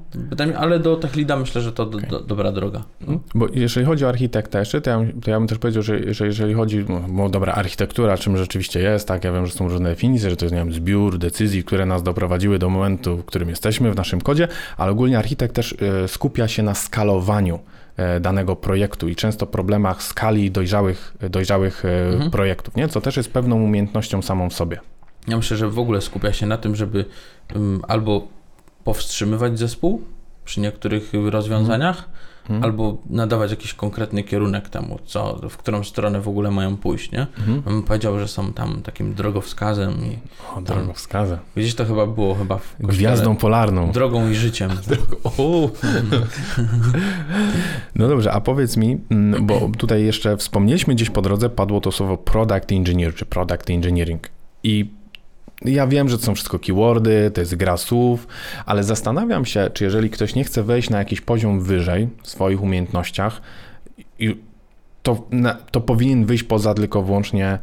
ale 0.56 0.78
do 0.78 0.96
tech 0.96 1.16
leada 1.16 1.36
myślę, 1.36 1.62
że 1.62 1.72
to 1.72 1.86
do, 1.86 1.98
do, 1.98 2.20
dobra 2.20 2.52
droga. 2.52 2.82
No. 3.00 3.20
Bo 3.34 3.46
jeżeli 3.52 3.86
chodzi 3.86 4.04
o 4.04 4.08
architekta 4.08 4.58
jeszcze, 4.58 4.80
to 4.80 4.90
ja, 4.90 5.00
to 5.22 5.30
ja 5.30 5.38
bym 5.38 5.48
też 5.48 5.58
powiedział, 5.58 5.82
że, 5.82 6.14
że 6.14 6.26
jeżeli 6.26 6.54
chodzi, 6.54 6.84
no, 6.88 7.00
bo 7.08 7.28
dobra, 7.28 7.52
architektura 7.52 8.18
czym 8.18 8.36
rzeczywiście 8.36 8.80
jest, 8.80 9.08
tak, 9.08 9.24
ja 9.24 9.32
wiem, 9.32 9.46
że 9.46 9.52
są 9.52 9.68
różne 9.68 9.88
definicje, 9.88 10.30
że 10.30 10.36
to 10.36 10.44
jest, 10.44 10.54
nie 10.54 10.58
wiem, 10.60 10.72
zbiór 10.72 11.18
decyzji, 11.18 11.64
które 11.64 11.86
nas 11.86 12.02
doprowadziły 12.02 12.58
do 12.58 12.68
momentu, 12.68 13.16
w 13.16 13.24
którym 13.24 13.48
jesteśmy 13.48 13.92
w 13.92 13.96
naszym 13.96 14.20
kodzie, 14.20 14.48
ale 14.76 14.90
ogólnie 14.90 15.18
architekt 15.18 15.54
też 15.54 15.74
e, 16.04 16.08
skupia 16.08 16.48
się 16.48 16.62
na 16.62 16.74
skalowaniu 16.74 17.58
danego 18.20 18.56
projektu 18.56 19.08
i 19.08 19.16
często 19.16 19.46
problemach 19.46 20.02
skali 20.02 20.50
dojrzałych, 20.50 21.14
dojrzałych 21.30 21.84
e, 21.84 22.08
Mhm. 22.08 22.30
projektów, 22.30 22.76
nie? 22.76 22.88
co 22.88 23.00
też 23.00 23.16
jest 23.16 23.32
pewną 23.32 23.56
umiejętnością 23.62 24.22
samą 24.22 24.50
w 24.50 24.54
sobie. 24.54 24.80
Ja 25.28 25.36
myślę, 25.36 25.56
że 25.56 25.68
w 25.68 25.78
ogóle 25.78 26.00
skupia 26.00 26.32
się 26.32 26.46
na 26.46 26.58
tym, 26.58 26.76
żeby 26.76 27.04
albo 27.88 28.28
powstrzymywać 28.84 29.58
zespół 29.58 30.02
przy 30.44 30.60
niektórych 30.60 31.10
rozwiązaniach, 31.30 31.96
Mhm. 31.98 32.16
Albo 32.62 32.98
nadawać 33.10 33.50
jakiś 33.50 33.74
konkretny 33.74 34.22
kierunek 34.22 34.68
temu, 34.68 34.98
co, 35.04 35.40
w 35.50 35.56
którą 35.56 35.84
stronę 35.84 36.20
w 36.20 36.28
ogóle 36.28 36.50
mają 36.50 36.76
pójść, 36.76 37.12
nie? 37.12 37.26
Mhm. 37.38 37.60
Bym 37.60 37.82
powiedział, 37.82 38.18
że 38.18 38.28
są 38.28 38.52
tam 38.52 38.82
takim 38.82 39.14
drogowskazem 39.14 39.92
i 39.92 40.18
O, 40.56 40.60
drogowskazem. 40.60 41.38
gdzieś 41.56 41.74
to 41.74 41.84
chyba 41.84 42.06
było 42.06 42.34
chyba 42.34 42.56
w 42.58 42.70
kościele. 42.72 42.92
Gwiazdą 42.92 43.36
polarną. 43.36 43.92
Drogą 43.92 44.30
i 44.30 44.34
życiem. 44.34 44.70
O. 45.38 45.70
No 47.96 48.08
dobrze, 48.08 48.32
a 48.32 48.40
powiedz 48.40 48.76
mi, 48.76 48.98
mm, 49.10 49.46
bo 49.46 49.70
tutaj 49.78 50.04
jeszcze 50.04 50.36
wspomnieliśmy 50.36 50.94
gdzieś 50.94 51.10
po 51.10 51.22
drodze, 51.22 51.50
padło 51.50 51.80
to 51.80 51.92
słowo 51.92 52.16
product 52.16 52.72
engineer 52.72 53.14
czy 53.14 53.26
product 53.26 53.70
engineering. 53.70 54.28
I 54.62 54.90
ja 55.64 55.86
wiem, 55.86 56.08
że 56.08 56.18
to 56.18 56.24
są 56.24 56.34
wszystko 56.34 56.58
keywordy, 56.58 57.30
to 57.34 57.40
jest 57.40 57.54
gra 57.54 57.76
słów, 57.76 58.26
ale 58.66 58.84
zastanawiam 58.84 59.44
się, 59.44 59.70
czy 59.74 59.84
jeżeli 59.84 60.10
ktoś 60.10 60.34
nie 60.34 60.44
chce 60.44 60.62
wejść 60.62 60.90
na 60.90 60.98
jakiś 60.98 61.20
poziom 61.20 61.60
wyżej 61.60 62.08
w 62.22 62.28
swoich 62.28 62.62
umiejętnościach, 62.62 63.42
to, 65.02 65.28
to 65.70 65.80
powinien 65.80 66.24
wyjść 66.24 66.44
poza 66.44 66.74
tylko 66.74 67.02
wyłącznie 67.02 67.58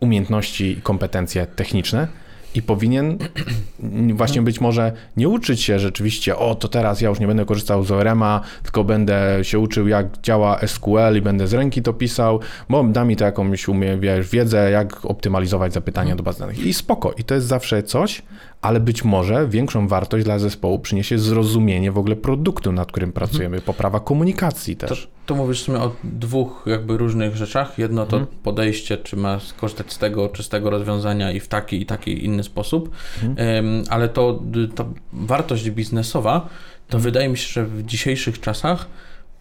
umiejętności 0.00 0.70
i 0.70 0.82
kompetencje 0.82 1.46
techniczne 1.46 2.08
i 2.54 2.62
powinien 2.62 3.18
właśnie 4.14 4.42
być 4.42 4.60
może 4.60 4.92
nie 5.16 5.28
uczyć 5.28 5.62
się 5.62 5.78
rzeczywiście, 5.78 6.36
o 6.36 6.54
to 6.54 6.68
teraz 6.68 7.00
ja 7.00 7.08
już 7.08 7.20
nie 7.20 7.26
będę 7.26 7.44
korzystał 7.44 7.84
z 7.84 7.90
ORM-a, 7.90 8.40
tylko 8.62 8.84
będę 8.84 9.38
się 9.42 9.58
uczył 9.58 9.88
jak 9.88 10.20
działa 10.22 10.58
SQL 10.66 11.16
i 11.16 11.20
będę 11.20 11.46
z 11.46 11.54
ręki 11.54 11.82
to 11.82 11.92
pisał, 11.92 12.40
bo 12.68 12.84
da 12.84 13.04
mi 13.04 13.16
to 13.16 13.24
jakąś 13.24 13.68
umie, 13.68 13.98
wiesz, 13.98 14.28
wiedzę, 14.28 14.70
jak 14.70 15.04
optymalizować 15.04 15.72
zapytania 15.72 16.16
do 16.16 16.22
baz 16.22 16.38
danych. 16.38 16.66
I 16.66 16.74
spoko, 16.74 17.12
i 17.12 17.24
to 17.24 17.34
jest 17.34 17.46
zawsze 17.46 17.82
coś, 17.82 18.22
ale 18.64 18.80
być 18.80 19.04
może 19.04 19.48
większą 19.48 19.88
wartość 19.88 20.24
dla 20.24 20.38
zespołu 20.38 20.78
przyniesie 20.78 21.18
zrozumienie 21.18 21.92
w 21.92 21.98
ogóle 21.98 22.16
produktu, 22.16 22.72
nad 22.72 22.88
którym 22.92 23.12
pracujemy, 23.12 23.60
poprawa 23.60 24.00
komunikacji 24.00 24.76
To, 24.76 24.86
też. 24.86 25.08
to 25.26 25.34
mówisz 25.34 25.60
w 25.62 25.64
sumie 25.64 25.78
o 25.78 25.92
dwóch 26.04 26.62
jakby 26.66 26.96
różnych 26.96 27.36
rzeczach. 27.36 27.78
Jedno 27.78 28.06
to 28.06 28.16
Mhm. 28.16 28.36
podejście, 28.42 28.96
czy 28.98 29.16
ma 29.16 29.40
skorzystać 29.40 29.92
z 29.92 29.98
tego 29.98 30.28
czystego 30.28 30.70
rozwiązania 30.70 31.32
i 31.32 31.40
w 31.40 31.48
taki 31.48 31.82
i 31.82 31.86
taki 31.86 32.24
inny 32.24 32.44
sposób, 32.44 32.90
Mhm. 33.22 33.84
Ale 33.90 34.08
to, 34.08 34.40
to 34.74 34.86
wartość 35.12 35.70
biznesowa, 35.70 36.48
to 36.88 36.98
wydaje 36.98 37.28
mi 37.28 37.36
się, 37.36 37.48
że 37.52 37.64
w 37.66 37.82
dzisiejszych 37.82 38.40
czasach 38.40 38.86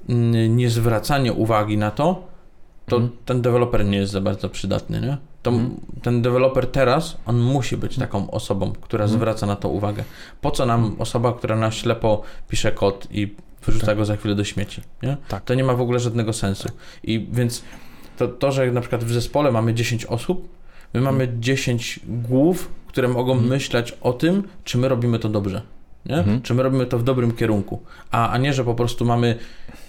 mm, 0.09 0.57
niezwracanie 0.57 1.33
uwagi 1.33 1.77
na 1.77 1.91
to, 1.91 2.27
to 2.85 2.95
Mhm. 2.95 3.13
ten 3.25 3.41
deweloper 3.41 3.85
nie 3.85 3.97
jest 3.97 4.11
za 4.11 4.21
bardzo 4.21 4.49
przydatny, 4.49 5.01
nie? 5.01 5.17
To 5.43 5.51
Mhm. 5.51 5.79
ten 6.01 6.21
deweloper 6.21 6.67
teraz, 6.67 7.17
on 7.25 7.39
musi 7.39 7.77
być 7.77 7.95
taką 7.97 8.31
osobą, 8.31 8.73
która 8.81 9.03
Mhm. 9.03 9.19
zwraca 9.19 9.45
na 9.45 9.55
to 9.55 9.69
uwagę. 9.69 10.03
Po 10.41 10.51
co 10.51 10.65
nam 10.65 10.95
osoba, 10.99 11.33
która 11.33 11.55
na 11.55 11.71
ślepo 11.71 12.21
pisze 12.49 12.71
kod 12.71 13.07
i 13.11 13.35
wyrzuca 13.65 13.85
Tak. 13.85 13.97
go 13.97 14.05
za 14.05 14.15
chwilę 14.17 14.35
do 14.35 14.43
śmieci, 14.43 14.81
nie? 15.03 15.17
Tak. 15.27 15.43
To 15.43 15.53
nie 15.53 15.63
ma 15.63 15.73
w 15.73 15.81
ogóle 15.81 15.99
żadnego 15.99 16.33
sensu. 16.33 16.69
I 17.03 17.27
więc 17.31 17.63
to, 18.17 18.27
to, 18.27 18.51
że 18.51 18.71
na 18.71 18.81
przykład 18.81 19.03
w 19.03 19.11
zespole 19.11 19.51
mamy 19.51 19.73
10 19.73 20.05
osób, 20.05 20.47
my 20.93 21.01
mamy 21.01 21.27
10 21.39 21.99
głów, 22.07 22.69
które 22.87 23.07
mogą 23.07 23.31
Mhm. 23.31 23.49
myśleć 23.49 23.91
o 24.01 24.13
tym, 24.13 24.43
czy 24.63 24.77
my 24.77 24.87
robimy 24.87 25.19
to 25.19 25.29
dobrze. 25.29 25.61
Mhm. 26.09 26.41
Czy 26.41 26.53
my 26.53 26.63
robimy 26.63 26.85
to 26.85 26.97
w 26.99 27.03
dobrym 27.03 27.31
kierunku, 27.31 27.81
a, 28.11 28.29
a 28.29 28.37
nie, 28.37 28.53
że 28.53 28.63
po 28.63 28.75
prostu 28.75 29.05
mamy 29.05 29.35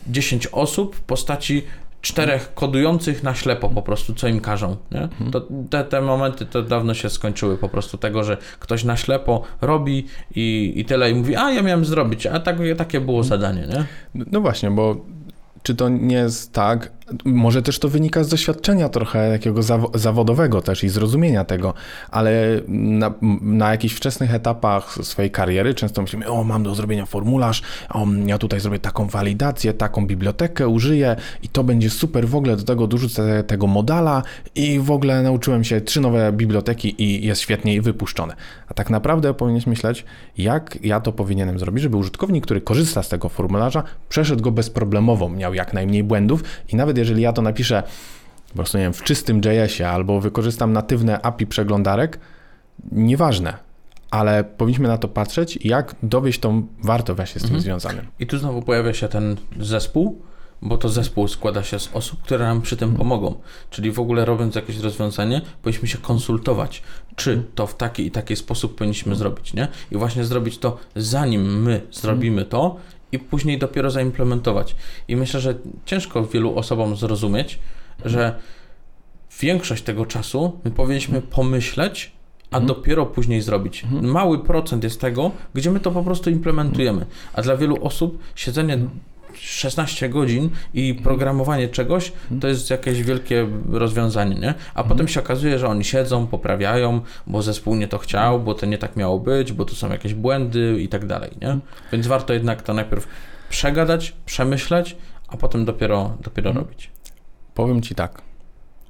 10 0.06 0.46
osób 0.46 0.96
w 0.96 1.00
postaci 1.00 1.64
czterech 2.04 2.54
kodujących 2.54 3.22
na 3.22 3.34
ślepo 3.34 3.68
po 3.68 3.82
prostu, 3.82 4.14
co 4.14 4.28
im 4.28 4.40
każą. 4.40 4.76
Nie? 4.92 5.00
Mhm. 5.02 5.30
To 5.30 5.42
te, 5.70 5.84
te 5.84 6.00
momenty 6.00 6.46
to 6.46 6.62
dawno 6.62 6.94
się 6.94 7.10
skończyły 7.10 7.58
po 7.58 7.68
prostu 7.68 7.98
tego, 7.98 8.24
że 8.24 8.36
ktoś 8.60 8.84
na 8.84 8.96
ślepo 8.96 9.42
robi 9.60 10.06
i, 10.34 10.72
i 10.76 10.84
tyle 10.84 11.10
i 11.10 11.14
mówi, 11.14 11.36
a 11.36 11.50
ja 11.50 11.62
miałem 11.62 11.84
zrobić, 11.84 12.26
a 12.26 12.40
tak, 12.40 12.56
takie 12.76 13.00
było 13.00 13.18
Mhm. 13.18 13.28
zadanie. 13.40 13.66
Nie? 13.66 13.84
No 14.32 14.40
właśnie, 14.40 14.70
bo 14.70 14.96
czy 15.62 15.74
to 15.74 15.88
nie 15.88 16.16
jest 16.16 16.52
tak? 16.52 16.92
Może 17.24 17.62
też 17.62 17.78
to 17.78 17.88
wynika 17.88 18.24
z 18.24 18.28
doświadczenia 18.28 18.88
trochę 18.88 19.32
takiego 19.32 19.60
zawo- 19.60 19.98
zawodowego 19.98 20.62
też 20.62 20.84
i 20.84 20.88
zrozumienia 20.88 21.44
tego, 21.44 21.74
ale 22.10 22.32
na, 22.68 23.14
na 23.40 23.70
jakichś 23.70 23.94
wczesnych 23.94 24.34
etapach 24.34 24.98
swojej 25.02 25.30
kariery 25.30 25.74
często 25.74 26.02
myślimy, 26.02 26.28
o 26.28 26.44
mam 26.44 26.62
do 26.62 26.74
zrobienia 26.74 27.06
formularz, 27.06 27.62
o, 27.90 28.06
ja 28.26 28.38
tutaj 28.38 28.60
zrobię 28.60 28.78
taką 28.78 29.06
walidację, 29.06 29.72
taką 29.72 30.06
bibliotekę 30.06 30.68
użyję 30.68 31.16
i 31.42 31.48
to 31.48 31.64
będzie 31.64 31.90
super, 31.90 32.28
w 32.28 32.34
ogóle 32.36 32.56
do 32.56 32.62
tego 32.62 32.86
dorzucę 32.86 33.44
tego 33.44 33.66
modala 33.66 34.22
i 34.54 34.80
w 34.80 34.90
ogóle 34.90 35.22
nauczyłem 35.22 35.64
się 35.64 35.80
trzy 35.80 36.00
nowe 36.00 36.32
biblioteki 36.32 37.02
i 37.02 37.26
jest 37.26 37.40
świetnie 37.40 37.74
i 37.74 37.80
wypuszczone. 37.80 38.36
A 38.68 38.74
tak 38.74 38.90
naprawdę 38.90 39.34
powinieneś 39.34 39.66
myśleć, 39.66 40.04
jak 40.38 40.78
ja 40.82 41.00
to 41.00 41.12
powinienem 41.12 41.58
zrobić, 41.58 41.82
żeby 41.82 41.96
użytkownik, 41.96 42.44
który 42.44 42.60
korzysta 42.60 43.02
z 43.02 43.08
tego 43.08 43.28
formularza, 43.28 43.82
przeszedł 44.08 44.42
go 44.42 44.50
bezproblemowo, 44.50 45.28
miał 45.28 45.54
jak 45.54 45.72
najmniej 45.72 46.04
błędów 46.04 46.44
i 46.72 46.76
nawet 46.76 46.93
jeżeli 46.98 47.22
ja 47.22 47.32
to 47.32 47.42
napiszę 47.42 47.82
po 48.48 48.54
prostu, 48.54 48.78
nie 48.78 48.84
wiem, 48.84 48.92
w 48.92 49.02
czystym 49.02 49.40
JS-ie 49.44 49.88
albo 49.90 50.20
wykorzystam 50.20 50.72
natywne 50.72 51.22
API 51.22 51.46
przeglądarek, 51.46 52.18
nieważne, 52.92 53.54
ale 54.10 54.44
powinniśmy 54.44 54.88
na 54.88 54.98
to 54.98 55.08
patrzeć, 55.08 55.58
jak 55.64 55.94
dowieść 56.02 56.40
tą 56.40 56.66
wartość 56.82 57.30
z 57.32 57.34
tym 57.34 57.42
Mhm. 57.44 57.60
związanym. 57.60 58.06
I 58.20 58.26
tu 58.26 58.38
znowu 58.38 58.62
pojawia 58.62 58.94
się 58.94 59.08
ten 59.08 59.36
zespół, 59.60 60.22
bo 60.62 60.78
to 60.78 60.88
zespół 60.88 61.28
składa 61.28 61.62
się 61.62 61.78
z 61.78 61.90
osób, 61.92 62.22
które 62.22 62.44
nam 62.46 62.62
przy 62.62 62.76
tym 62.76 62.94
pomogą. 62.96 63.34
Czyli 63.70 63.92
w 63.92 64.00
ogóle 64.00 64.24
robiąc 64.24 64.54
jakieś 64.54 64.78
rozwiązanie, 64.78 65.40
powinniśmy 65.62 65.88
się 65.88 65.98
konsultować, 65.98 66.82
czy 67.16 67.42
to 67.54 67.66
w 67.66 67.76
taki 67.76 68.06
i 68.06 68.10
taki 68.10 68.36
sposób 68.36 68.74
powinniśmy 68.76 69.14
zrobić, 69.14 69.54
nie? 69.54 69.68
I 69.90 69.96
właśnie 69.96 70.24
zrobić 70.24 70.58
to 70.58 70.76
zanim 70.96 71.62
my 71.62 71.80
zrobimy 71.92 72.44
to 72.44 72.76
i 73.14 73.18
później 73.18 73.58
dopiero 73.58 73.90
zaimplementować. 73.90 74.76
I 75.08 75.16
myślę, 75.16 75.40
że 75.40 75.54
ciężko 75.84 76.26
wielu 76.26 76.56
osobom 76.58 76.96
zrozumieć, 76.96 77.58
że 78.04 78.34
większość 79.40 79.82
tego 79.82 80.06
czasu 80.06 80.60
my 80.64 80.70
powinniśmy 80.70 81.22
pomyśleć, 81.22 82.12
a 82.50 82.56
Mhm. 82.56 82.66
dopiero 82.66 83.06
później 83.06 83.42
zrobić. 83.42 83.84
Mały 84.02 84.38
procent 84.44 84.84
jest 84.84 85.00
tego, 85.00 85.30
gdzie 85.54 85.70
my 85.70 85.80
to 85.80 85.90
po 85.90 86.02
prostu 86.02 86.30
implementujemy. 86.30 87.06
A 87.32 87.42
dla 87.42 87.56
wielu 87.56 87.84
osób 87.84 88.18
siedzenie 88.34 88.78
16 89.38 90.08
godzin 90.08 90.50
i 90.74 90.94
programowanie 90.94 91.68
czegoś 91.68 92.12
to 92.40 92.48
jest 92.48 92.70
jakieś 92.70 93.02
wielkie 93.02 93.46
rozwiązanie, 93.70 94.34
nie? 94.34 94.54
A 94.74 94.84
potem 94.84 95.08
się 95.08 95.20
okazuje, 95.20 95.58
że 95.58 95.68
oni 95.68 95.84
siedzą, 95.84 96.26
poprawiają, 96.26 97.00
bo 97.26 97.42
zespół 97.42 97.74
nie 97.74 97.88
to 97.88 97.98
chciał, 97.98 98.40
bo 98.40 98.54
to 98.54 98.66
nie 98.66 98.78
tak 98.78 98.96
miało 98.96 99.18
być, 99.18 99.52
bo 99.52 99.64
tu 99.64 99.74
są 99.74 99.90
jakieś 99.90 100.14
błędy 100.14 100.76
i 100.80 100.88
tak 100.88 101.06
dalej, 101.06 101.30
nie? 101.42 101.58
Więc 101.92 102.06
warto 102.06 102.32
jednak 102.32 102.62
to 102.62 102.74
najpierw 102.74 103.06
przegadać, 103.48 104.14
przemyśleć, 104.26 104.96
a 105.28 105.36
potem 105.36 105.64
dopiero, 105.64 106.16
dopiero 106.22 106.52
robić. 106.52 106.90
Powiem 107.54 107.82
Ci 107.82 107.94
tak. 107.94 108.22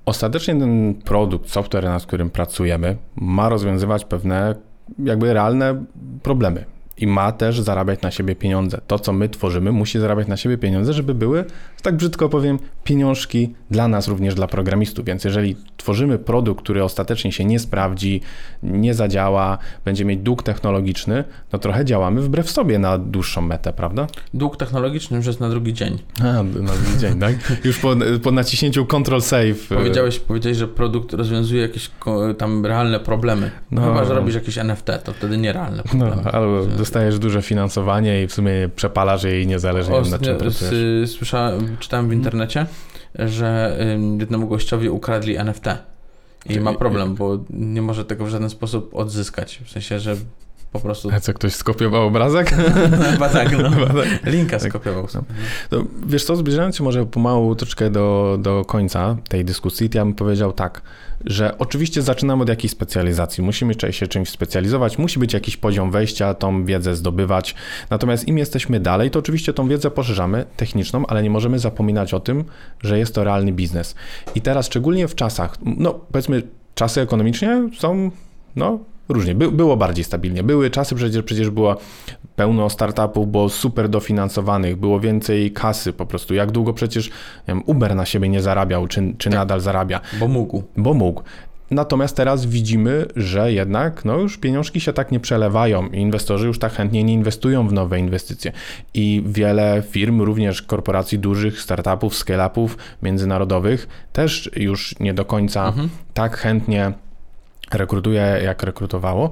Ostatecznie 0.07 0.55
ten 0.55 0.95
produkt, 0.95 1.51
software, 1.51 1.85
nad 1.85 2.07
którym 2.07 2.31
pracujemy, 2.31 2.97
ma 3.17 3.49
rozwiązywać 3.49 4.05
pewne 4.05 4.55
jakby 4.99 5.35
realne 5.35 5.85
problemy. 6.23 6.65
I 6.99 7.07
ma 7.07 7.33
też 7.33 7.61
zarabiać 7.61 8.03
na 8.03 8.11
siebie 8.11 8.37
pieniądze. 8.37 8.81
To, 8.87 8.99
co 8.99 9.13
my 9.13 9.29
tworzymy, 9.29 9.73
musi 9.73 9.99
zarabiać 9.99 10.29
na 10.29 10.37
siebie 10.37 10.59
pieniądze, 10.59 10.93
żeby 10.93 11.15
były, 11.15 11.45
tak 11.83 11.97
brzydko 11.97 12.29
powiem, 12.29 12.59
pieniążki 12.85 13.55
dla 13.71 13.89
nas, 13.89 14.09
również 14.09 14.35
dla 14.35 14.47
programistów. 14.47 15.05
Więc 15.05 15.25
jeżeli 15.25 15.57
tworzymy 15.77 16.19
produkt, 16.19 16.63
który 16.65 16.85
ostatecznie 16.85 17.33
się 17.33 17.45
nie 17.45 17.59
sprawdzi, 17.59 18.21
nie 18.63 18.95
zadziała, 18.95 19.59
będzie 19.85 20.05
mieć 20.05 20.21
dług 20.21 20.43
technologiczny, 20.43 21.25
no 21.53 21.59
trochę 21.59 21.85
działamy 21.85 22.21
wbrew 22.21 22.51
sobie 22.51 22.79
na 22.79 22.99
dłuższą 22.99 23.41
metę, 23.41 23.73
prawda? 23.73 24.07
Dług 24.35 24.57
technologiczny 24.57 25.17
już 25.17 25.27
jest 25.27 25.41
na 25.41 25.49
drugi 25.49 25.73
dzień. 25.75 25.99
A, 26.21 26.25
na 26.43 26.43
drugi 26.73 26.99
dzień, 26.99 27.21
tak? 27.21 27.35
Już 27.65 27.79
po, 27.79 27.95
po 28.23 28.31
naciśnięciu 28.31 28.87
Ctrl 28.87 29.21
Save. 29.21 29.73
e, 29.73 29.75
Powiedziałeś, 29.77 30.19
powiedziałeś, 30.19 30.59
że 30.59 30.69
produkt 30.69 31.13
rozwiązuje 31.13 31.63
jakieś 31.63 31.91
tam 32.39 32.67
realne 32.67 33.01
problemy. 33.01 33.51
No, 33.71 33.81
No. 33.81 33.89
Chyba, 33.89 34.05
że 34.05 34.15
robisz 34.15 34.35
jakieś 34.35 34.59
NFT, 34.59 34.87
to 35.05 35.13
wtedy 35.13 35.39
nierealne 35.39 35.83
No, 35.95 36.07
problemy. 36.07 36.31
albo 36.33 36.63
Że- 36.63 36.84
dostajesz 36.85 37.19
duże 37.19 37.43
finansowanie 37.43 38.23
i 38.23 38.27
w 38.27 38.33
sumie 38.33 38.69
przepalasz 38.77 39.25
jej 39.25 39.47
niezależnie 39.47 39.95
od 39.95 40.21
czym 40.23 40.37
pracujesz. 40.37 41.11
słyszałem, 41.11 41.77
czytałem 41.81 42.09
w 42.09 42.13
internecie, 42.13 42.67
że 43.19 43.79
jednemu 44.19 44.49
gościowi 44.49 44.89
ukradli 44.89 45.37
NFT. 45.37 45.65
I 46.49 46.61
ma 46.61 46.75
problem, 46.75 47.15
bo 47.15 47.39
nie 47.51 47.83
może 47.83 48.05
tego 48.05 48.25
w 48.25 48.29
żaden 48.29 48.51
sposób 48.51 48.95
odzyskać. 48.95 49.61
W 49.65 49.71
sensie, 49.71 50.01
że 50.01 50.17
po 50.75 50.81
prostu. 50.81 51.11
A 51.13 51.21
co, 51.21 51.35
ktoś 51.35 51.55
skopiował 51.55 52.07
obrazek? 52.07 52.51
Chyba 53.13 53.29
tak, 53.29 53.59
no. 53.59 53.71
Tak. 53.87 54.33
Linka 54.33 54.59
skopiował 54.59 55.09
sobie. 55.09 55.27
To, 55.71 55.85
wiesz 56.07 56.25
co, 56.25 56.37
zbliżając 56.37 56.77
się 56.77 56.85
może 56.85 57.07
pomału 57.07 57.55
troszeczkę 57.55 57.91
do, 57.91 58.39
do 58.41 58.65
końca 58.65 59.17
tej 59.29 59.45
dyskusji, 59.45 59.91
to 59.91 59.99
ja 59.99 60.05
bym 60.05 60.15
powiedział 60.15 60.53
tak, 60.53 60.83
że 61.25 61.59
oczywiście 61.59 62.03
zaczynamy 62.03 62.43
od 62.43 62.49
jakiejś 62.49 62.73
specjalizacji. 62.73 63.45
Musimy 63.45 63.75
się 63.91 64.07
czymś 64.07 64.31
specjalizować, 64.31 64.99
musi 64.99 65.19
być 65.19 65.33
jakiś 65.33 65.57
poziom 65.57 65.91
wejścia, 65.91 66.35
tą 66.35 66.65
wiedzę 66.65 66.97
zdobywać. 66.97 67.55
Natomiast 67.91 68.29
im 68.29 68.39
jesteśmy 68.39 68.81
dalej, 68.81 69.11
to 69.11 69.19
oczywiście 69.19 69.53
tą 69.53 69.69
wiedzę 69.69 69.91
poszerzamy 69.91 70.45
techniczną, 70.57 71.07
ale 71.07 71.23
nie 71.23 71.31
możemy 71.31 71.59
zapominać 71.59 72.15
o 72.15 72.21
tym, 72.21 72.45
że 72.83 72.99
jest 72.99 73.15
to 73.15 73.25
realny 73.25 73.53
biznes. 73.53 73.95
I 74.35 74.41
teraz 74.41 74.67
szczególnie 74.67 75.09
w 75.09 75.15
czasach, 75.15 75.57
no 75.65 75.95
powiedzmy, 76.13 76.43
czasy 76.75 77.01
ekonomicznie 77.01 77.69
są, 77.79 78.11
no 78.57 78.79
różnie. 79.09 79.35
By, 79.35 79.53
było 79.53 79.77
bardziej 79.77 80.05
stabilnie. 80.05 80.43
Były 80.43 80.71
czasy, 80.71 80.95
przecież, 80.95 81.23
przecież 81.23 81.51
było 81.51 81.77
pełno 82.37 82.71
startupów, 82.71 83.31
było 83.31 83.49
super 83.49 83.89
dofinansowanych, 83.89 84.77
było 84.77 85.01
więcej 85.01 85.53
kasy 85.53 85.93
po 85.93 86.07
prostu. 86.07 86.35
Jak 86.35 86.51
długo 86.51 86.73
przecież 86.73 87.11
wiem, 87.49 87.63
Uber 87.67 87.97
na 87.97 88.07
siebie 88.07 88.29
nie 88.29 88.43
zarabiał, 88.43 88.87
czy, 88.87 89.15
czy 89.19 89.31
nadal 89.31 89.61
zarabia, 89.61 90.01
Bo 90.21 90.29
mógł. 90.29 90.63
bo 90.77 90.95
mógł. 90.95 91.23
Natomiast 91.71 92.17
teraz 92.17 92.47
widzimy, 92.47 93.07
że 93.17 93.53
jednak 93.53 94.05
no 94.05 94.19
już 94.19 94.39
pieniążki 94.39 94.81
się 94.81 94.93
tak 94.93 95.13
nie 95.13 95.21
przelewają 95.21 95.87
i 95.87 96.01
inwestorzy 96.01 96.47
już 96.47 96.59
tak 96.59 96.73
chętnie 96.73 97.05
nie 97.05 97.13
inwestują 97.13 97.69
w 97.69 97.73
nowe 97.73 97.99
inwestycje. 97.99 98.53
I 98.95 99.23
wiele 99.27 99.83
firm, 99.91 100.23
również 100.23 100.63
korporacji 100.63 101.19
dużych, 101.19 101.61
startupów, 101.61 102.15
scale-upów 102.15 102.77
międzynarodowych 103.03 103.89
też 104.13 104.51
już 104.57 105.01
nie 105.01 105.15
do 105.15 105.25
końca 105.25 105.73
tak 106.15 106.37
chętnie 106.37 106.93
rekrutuje, 107.75 108.41
jak 108.45 108.63
rekrutowało. 108.63 109.31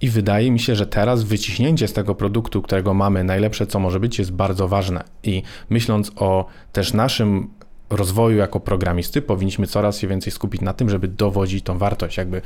I 0.00 0.08
wydaje 0.08 0.50
mi 0.50 0.60
się, 0.60 0.74
że 0.74 0.86
teraz 0.86 1.22
wyciśnięcie 1.22 1.88
z 1.88 1.92
tego 1.92 2.14
produktu, 2.14 2.62
którego 2.62 2.94
mamy, 2.94 3.24
najlepsze 3.24 3.66
co 3.66 3.78
może 3.78 4.00
być, 4.00 4.18
jest 4.18 4.32
bardzo 4.32 4.68
ważne. 4.68 5.04
I 5.22 5.42
myśląc 5.70 6.12
o 6.16 6.46
też 6.72 6.92
naszym 6.92 7.50
rozwoju 7.90 8.36
jako 8.36 8.60
programisty, 8.60 9.22
powinniśmy 9.22 9.66
coraz 9.66 9.98
się 9.98 10.08
więcej 10.08 10.32
skupić 10.32 10.60
na 10.60 10.72
tym, 10.72 10.90
żeby 10.90 11.08
dowodzić 11.08 11.64
tą 11.64 11.78
wartość. 11.78 12.16
Jakby 12.16 12.42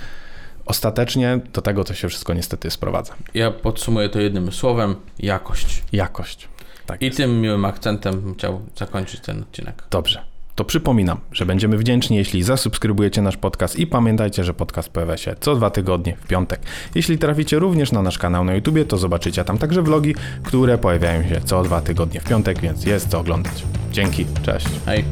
ostatecznie 0.66 1.40
do 1.52 1.62
tego 1.62 1.84
to 1.84 1.94
się 1.94 2.08
wszystko 2.08 2.34
niestety 2.34 2.70
sprowadza. 2.70 3.14
Ja 3.34 3.50
podsumuję 3.50 4.08
to 4.08 4.20
jednym 4.20 4.52
słowem: 4.52 4.94
jakość. 5.18 5.82
Jakość. 5.92 6.48
Tak 6.86 7.02
I 7.02 7.04
jest. 7.04 7.16
tym 7.16 7.40
miłym 7.40 7.64
akcentem 7.64 8.34
chciał 8.34 8.60
zakończyć 8.76 9.20
ten 9.20 9.42
odcinek. 9.42 9.84
Dobrze. 9.90 10.27
To 10.58 10.64
przypominam, 10.64 11.20
że 11.32 11.46
będziemy 11.46 11.78
wdzięczni, 11.78 12.16
jeśli 12.16 12.42
zasubskrybujecie 12.42 13.22
nasz 13.22 13.36
podcast 13.36 13.78
i 13.78 13.86
pamiętajcie, 13.86 14.44
że 14.44 14.54
podcast 14.54 14.88
pojawia 14.88 15.16
się 15.16 15.34
co 15.40 15.54
dwa 15.56 15.70
tygodnie 15.70 16.16
w 16.20 16.26
piątek. 16.26 16.60
Jeśli 16.94 17.18
traficie 17.18 17.58
również 17.58 17.92
na 17.92 18.02
nasz 18.02 18.18
kanał 18.18 18.44
na 18.44 18.54
YouTube, 18.54 18.88
to 18.88 18.96
zobaczycie 18.96 19.44
tam 19.44 19.58
także 19.58 19.82
vlogi, 19.82 20.14
które 20.42 20.78
pojawiają 20.78 21.28
się 21.28 21.40
co 21.44 21.62
dwa 21.62 21.80
tygodnie 21.80 22.20
w 22.20 22.24
piątek, 22.24 22.60
więc 22.60 22.84
jest 22.84 23.08
co 23.08 23.18
oglądać. 23.20 23.64
Dzięki, 23.92 24.26
cześć. 24.42 24.66
Hej. 24.86 25.04